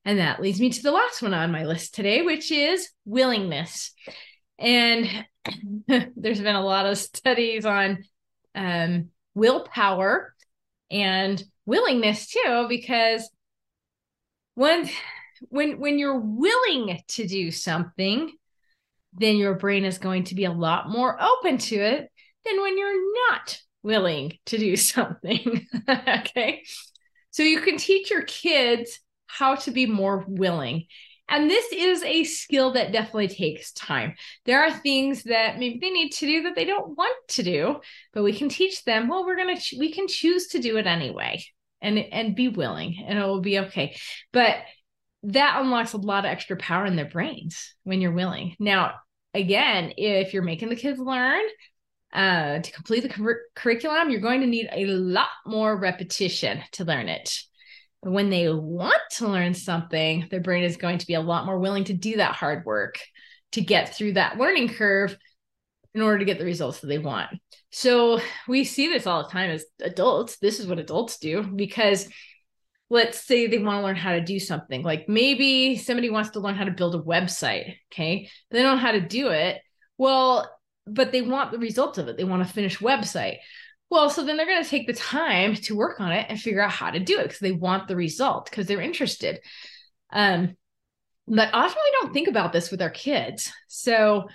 And 0.05 0.19
that 0.19 0.41
leads 0.41 0.59
me 0.59 0.69
to 0.69 0.81
the 0.81 0.91
last 0.91 1.21
one 1.21 1.33
on 1.33 1.51
my 1.51 1.65
list 1.65 1.93
today, 1.93 2.21
which 2.21 2.51
is 2.51 2.89
willingness. 3.03 3.91
And 4.57 5.25
there's 5.87 6.41
been 6.41 6.55
a 6.55 6.63
lot 6.63 6.85
of 6.85 6.97
studies 6.97 7.65
on 7.65 8.03
um, 8.55 9.09
willpower 9.35 10.33
and 10.91 11.43
willingness 11.65 12.27
too, 12.27 12.65
because 12.69 13.29
when 14.55 14.89
when 15.49 15.79
when 15.79 15.99
you're 15.99 16.19
willing 16.19 17.01
to 17.09 17.27
do 17.27 17.51
something, 17.51 18.31
then 19.13 19.37
your 19.37 19.55
brain 19.55 19.85
is 19.85 19.97
going 19.97 20.25
to 20.25 20.35
be 20.35 20.45
a 20.45 20.51
lot 20.51 20.89
more 20.89 21.21
open 21.21 21.57
to 21.57 21.75
it 21.75 22.09
than 22.45 22.61
when 22.61 22.77
you're 22.77 23.29
not 23.29 23.59
willing 23.83 24.33
to 24.47 24.57
do 24.57 24.75
something. 24.75 25.67
okay. 25.89 26.63
So 27.31 27.43
you 27.43 27.61
can 27.61 27.77
teach 27.77 28.09
your 28.09 28.23
kids 28.23 28.99
how 29.27 29.55
to 29.55 29.71
be 29.71 29.85
more 29.85 30.25
willing. 30.27 30.87
And 31.29 31.49
this 31.49 31.71
is 31.73 32.03
a 32.03 32.23
skill 32.23 32.73
that 32.73 32.91
definitely 32.91 33.27
takes 33.27 33.71
time. 33.73 34.15
There 34.45 34.63
are 34.63 34.71
things 34.71 35.23
that 35.23 35.59
maybe 35.59 35.79
they 35.81 35.89
need 35.89 36.11
to 36.13 36.25
do 36.25 36.43
that 36.43 36.55
they 36.55 36.65
don't 36.65 36.97
want 36.97 37.15
to 37.29 37.43
do, 37.43 37.81
but 38.13 38.23
we 38.23 38.33
can 38.33 38.49
teach 38.49 38.83
them, 38.85 39.07
well, 39.07 39.25
we're 39.25 39.35
going 39.35 39.55
to, 39.55 39.61
ch- 39.61 39.75
we 39.77 39.91
can 39.91 40.07
choose 40.07 40.47
to 40.47 40.59
do 40.59 40.77
it 40.77 40.87
anyway 40.87 41.43
and, 41.81 41.97
and 41.99 42.35
be 42.35 42.47
willing 42.47 43.03
and 43.05 43.19
it 43.19 43.23
will 43.23 43.41
be 43.41 43.59
okay. 43.59 43.97
But 44.31 44.55
that 45.23 45.59
unlocks 45.59 45.93
a 45.93 45.97
lot 45.97 46.25
of 46.25 46.31
extra 46.31 46.55
power 46.55 46.85
in 46.85 46.95
their 46.95 47.05
brains 47.09 47.75
when 47.83 47.99
you're 48.01 48.11
willing. 48.13 48.55
Now, 48.59 48.93
again, 49.33 49.93
if 49.97 50.33
you're 50.33 50.43
making 50.43 50.69
the 50.69 50.75
kids 50.75 50.99
learn 50.99 51.43
uh, 52.13 52.59
to 52.59 52.71
complete 52.71 53.01
the 53.01 53.09
cur- 53.09 53.41
curriculum, 53.53 54.09
you're 54.09 54.21
going 54.21 54.41
to 54.41 54.47
need 54.47 54.69
a 54.71 54.85
lot 54.85 55.27
more 55.45 55.77
repetition 55.77 56.61
to 56.73 56.85
learn 56.85 57.09
it. 57.09 57.41
When 58.01 58.29
they 58.29 58.49
want 58.49 59.01
to 59.13 59.27
learn 59.27 59.53
something, 59.53 60.27
their 60.29 60.39
brain 60.39 60.63
is 60.63 60.77
going 60.77 60.99
to 60.99 61.07
be 61.07 61.15
a 61.15 61.21
lot 61.21 61.45
more 61.45 61.59
willing 61.59 61.85
to 61.85 61.93
do 61.93 62.17
that 62.17 62.35
hard 62.35 62.65
work 62.65 62.99
to 63.53 63.61
get 63.61 63.95
through 63.95 64.13
that 64.13 64.37
learning 64.37 64.69
curve 64.69 65.17
in 65.93 66.01
order 66.01 66.19
to 66.19 66.25
get 66.25 66.37
the 66.37 66.45
results 66.45 66.79
that 66.79 66.87
they 66.87 66.99
want. 66.99 67.29
So 67.71 68.19
we 68.47 68.63
see 68.63 68.87
this 68.87 69.07
all 69.07 69.23
the 69.23 69.29
time 69.29 69.49
as 69.49 69.65
adults. 69.81 70.37
This 70.37 70.59
is 70.59 70.67
what 70.67 70.79
adults 70.79 71.17
do 71.17 71.43
because 71.43 72.07
let's 72.89 73.25
say 73.25 73.47
they 73.47 73.57
want 73.57 73.79
to 73.79 73.85
learn 73.85 73.95
how 73.95 74.13
to 74.13 74.21
do 74.21 74.39
something. 74.39 74.83
Like 74.83 75.09
maybe 75.09 75.75
somebody 75.75 76.09
wants 76.09 76.31
to 76.31 76.39
learn 76.39 76.55
how 76.55 76.65
to 76.65 76.71
build 76.71 76.95
a 76.95 76.99
website 76.99 77.75
okay? 77.91 78.29
They 78.51 78.61
don't 78.61 78.77
know 78.77 78.81
how 78.81 78.91
to 78.91 79.01
do 79.01 79.29
it. 79.29 79.61
Well 79.97 80.49
but 80.89 81.11
they 81.11 81.21
want 81.21 81.51
the 81.51 81.59
results 81.59 81.97
of 81.97 82.07
it. 82.07 82.15
They 82.17 82.23
want 82.23 82.41
a 82.41 82.45
finished 82.45 82.79
website 82.79 83.37
well 83.89 84.09
so 84.09 84.23
then 84.23 84.37
they're 84.37 84.45
going 84.45 84.63
to 84.63 84.69
take 84.69 84.87
the 84.87 84.93
time 84.93 85.55
to 85.55 85.75
work 85.75 85.99
on 85.99 86.11
it 86.11 86.25
and 86.29 86.39
figure 86.39 86.61
out 86.61 86.71
how 86.71 86.89
to 86.89 86.99
do 86.99 87.19
it 87.19 87.23
because 87.23 87.39
they 87.39 87.51
want 87.51 87.87
the 87.87 87.95
result 87.95 88.49
because 88.49 88.67
they're 88.67 88.81
interested 88.81 89.39
um 90.13 90.55
but 91.27 91.49
often 91.53 91.81
we 91.83 91.97
don't 92.01 92.13
think 92.13 92.27
about 92.27 92.53
this 92.53 92.71
with 92.71 92.81
our 92.81 92.89
kids 92.89 93.51
so 93.67 94.27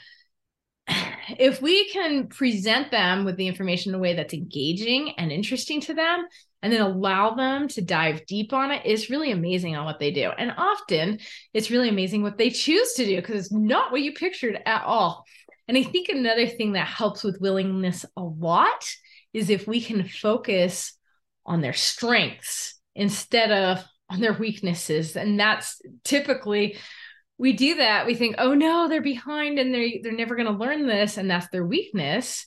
if 1.39 1.63
we 1.63 1.89
can 1.91 2.27
present 2.29 2.91
them 2.91 3.25
with 3.25 3.37
the 3.37 3.47
information 3.47 3.91
in 3.91 3.97
a 3.97 4.03
way 4.03 4.15
that's 4.15 4.35
engaging 4.35 5.15
and 5.19 5.31
interesting 5.31 5.81
to 5.81 5.95
them 5.95 6.27
and 6.63 6.73
then 6.73 6.81
allow 6.81 7.35
them 7.35 7.69
to 7.69 7.83
dive 7.83 8.25
deep 8.27 8.53
on 8.53 8.71
it 8.71 8.87
is 8.87 9.11
really 9.11 9.33
amazing 9.33 9.77
on 9.77 9.85
what 9.85 9.99
they 9.99 10.13
do. 10.13 10.31
And 10.31 10.55
often 10.57 11.19
it's 11.53 11.71
really 11.71 11.89
amazing 11.89 12.23
what 12.23 12.39
they 12.39 12.51
choose 12.51 12.93
to 12.95 13.05
do 13.05 13.17
because 13.17 13.47
it's 13.47 13.53
not 13.53 13.91
what 13.91 14.03
you 14.03 14.13
pictured 14.13 14.61
at 14.65 14.85
all. 14.85 15.25
And 15.67 15.77
I 15.77 15.83
think 15.83 16.09
another 16.09 16.47
thing 16.47 16.73
that 16.73 16.87
helps 16.87 17.25
with 17.25 17.41
willingness 17.41 18.05
a 18.17 18.23
lot 18.23 18.89
is 19.33 19.51
if 19.51 19.67
we 19.67 19.81
can 19.81 20.07
focus 20.07 20.93
on 21.45 21.61
their 21.61 21.73
strengths 21.73 22.75
instead 22.95 23.51
of 23.51 23.85
on 24.11 24.21
their 24.21 24.35
weaknesses. 24.35 25.17
And 25.17 25.41
that's 25.41 25.81
typically 26.05 26.77
we 27.39 27.55
do 27.55 27.77
that. 27.77 28.07
We 28.07 28.15
think, 28.15 28.37
oh 28.39 28.55
no, 28.55 28.89
they're 28.89 29.03
behind 29.03 29.59
and 29.59 29.75
they 29.75 30.01
they're 30.03 30.13
never 30.13 30.37
going 30.37 30.47
to 30.47 30.53
learn 30.53 30.87
this, 30.87 31.17
and 31.17 31.31
that's 31.31 31.49
their 31.49 31.67
weakness. 31.67 32.47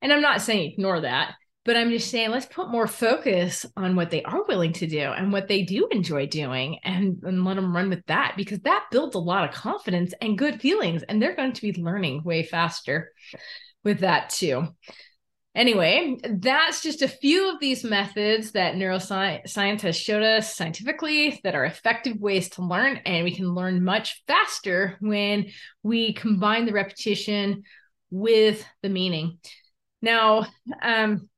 And 0.00 0.12
I'm 0.12 0.22
not 0.22 0.40
saying 0.40 0.72
ignore 0.72 1.02
that, 1.02 1.34
but 1.64 1.76
I'm 1.76 1.90
just 1.90 2.10
saying, 2.10 2.30
let's 2.30 2.46
put 2.46 2.70
more 2.70 2.86
focus 2.86 3.66
on 3.76 3.96
what 3.96 4.10
they 4.10 4.22
are 4.22 4.44
willing 4.44 4.72
to 4.74 4.86
do 4.86 4.98
and 4.98 5.30
what 5.30 5.46
they 5.46 5.62
do 5.62 5.88
enjoy 5.90 6.26
doing 6.26 6.78
and, 6.84 7.22
and 7.22 7.44
let 7.44 7.56
them 7.56 7.76
run 7.76 7.90
with 7.90 8.04
that 8.06 8.34
because 8.36 8.60
that 8.60 8.86
builds 8.90 9.14
a 9.14 9.18
lot 9.18 9.46
of 9.46 9.54
confidence 9.54 10.14
and 10.22 10.38
good 10.38 10.58
feelings. 10.60 11.02
And 11.02 11.20
they're 11.20 11.36
going 11.36 11.52
to 11.52 11.60
be 11.60 11.74
learning 11.74 12.22
way 12.24 12.44
faster 12.44 13.12
with 13.84 14.00
that 14.00 14.30
too. 14.30 14.68
Anyway, 15.54 16.16
that's 16.22 16.80
just 16.80 17.02
a 17.02 17.08
few 17.08 17.52
of 17.52 17.58
these 17.58 17.82
methods 17.82 18.52
that 18.52 18.76
neuroscience 18.76 19.80
has 19.80 19.96
showed 19.96 20.22
us 20.22 20.54
scientifically 20.54 21.40
that 21.42 21.56
are 21.56 21.64
effective 21.64 22.16
ways 22.20 22.50
to 22.50 22.62
learn. 22.62 22.98
And 23.04 23.24
we 23.24 23.34
can 23.34 23.52
learn 23.52 23.82
much 23.82 24.22
faster 24.28 24.96
when 25.00 25.50
we 25.82 26.12
combine 26.12 26.66
the 26.66 26.72
repetition 26.72 27.64
with 28.10 28.64
the 28.82 28.88
meaning. 28.88 29.38
Now, 30.00 30.46
um, 30.82 31.28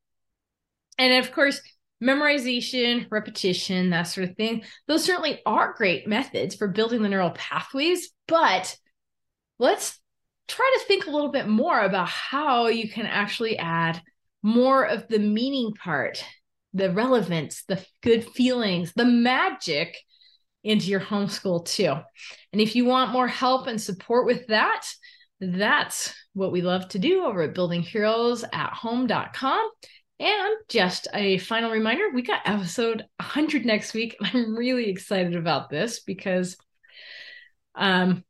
and 0.98 1.24
of 1.24 1.32
course, 1.32 1.60
memorization, 2.02 3.06
repetition, 3.10 3.90
that 3.90 4.02
sort 4.02 4.28
of 4.28 4.36
thing, 4.36 4.62
those 4.88 5.04
certainly 5.04 5.40
are 5.46 5.72
great 5.72 6.06
methods 6.06 6.54
for 6.54 6.68
building 6.68 7.02
the 7.02 7.08
neural 7.08 7.30
pathways. 7.30 8.10
But 8.28 8.76
let's 9.58 9.98
try 10.48 10.76
to 10.78 10.84
think 10.86 11.06
a 11.06 11.10
little 11.10 11.30
bit 11.30 11.48
more 11.48 11.80
about 11.80 12.08
how 12.08 12.66
you 12.66 12.88
can 12.88 13.06
actually 13.06 13.58
add 13.58 14.02
more 14.42 14.84
of 14.84 15.08
the 15.08 15.18
meaning 15.18 15.72
part, 15.74 16.24
the 16.74 16.92
relevance, 16.92 17.64
the 17.68 17.84
good 18.02 18.24
feelings, 18.24 18.92
the 18.94 19.04
magic 19.04 19.96
into 20.64 20.86
your 20.86 21.00
homeschool 21.00 21.64
too. 21.64 21.94
And 22.52 22.60
if 22.60 22.76
you 22.76 22.84
want 22.84 23.12
more 23.12 23.28
help 23.28 23.66
and 23.66 23.80
support 23.80 24.26
with 24.26 24.48
that, 24.48 24.86
that's 25.40 26.14
what 26.34 26.52
we 26.52 26.60
love 26.62 26.88
to 26.88 26.98
do 26.98 27.24
over 27.24 27.42
at 27.42 27.54
buildingheroesathome.com. 27.54 29.70
And 30.20 30.54
just 30.68 31.08
a 31.14 31.38
final 31.38 31.72
reminder 31.72 32.10
we 32.10 32.22
got 32.22 32.42
episode 32.44 33.04
100 33.18 33.66
next 33.66 33.92
week. 33.92 34.16
I'm 34.20 34.56
really 34.56 34.88
excited 34.88 35.34
about 35.34 35.68
this 35.68 35.98
because 36.00 36.56
um, 37.74 38.22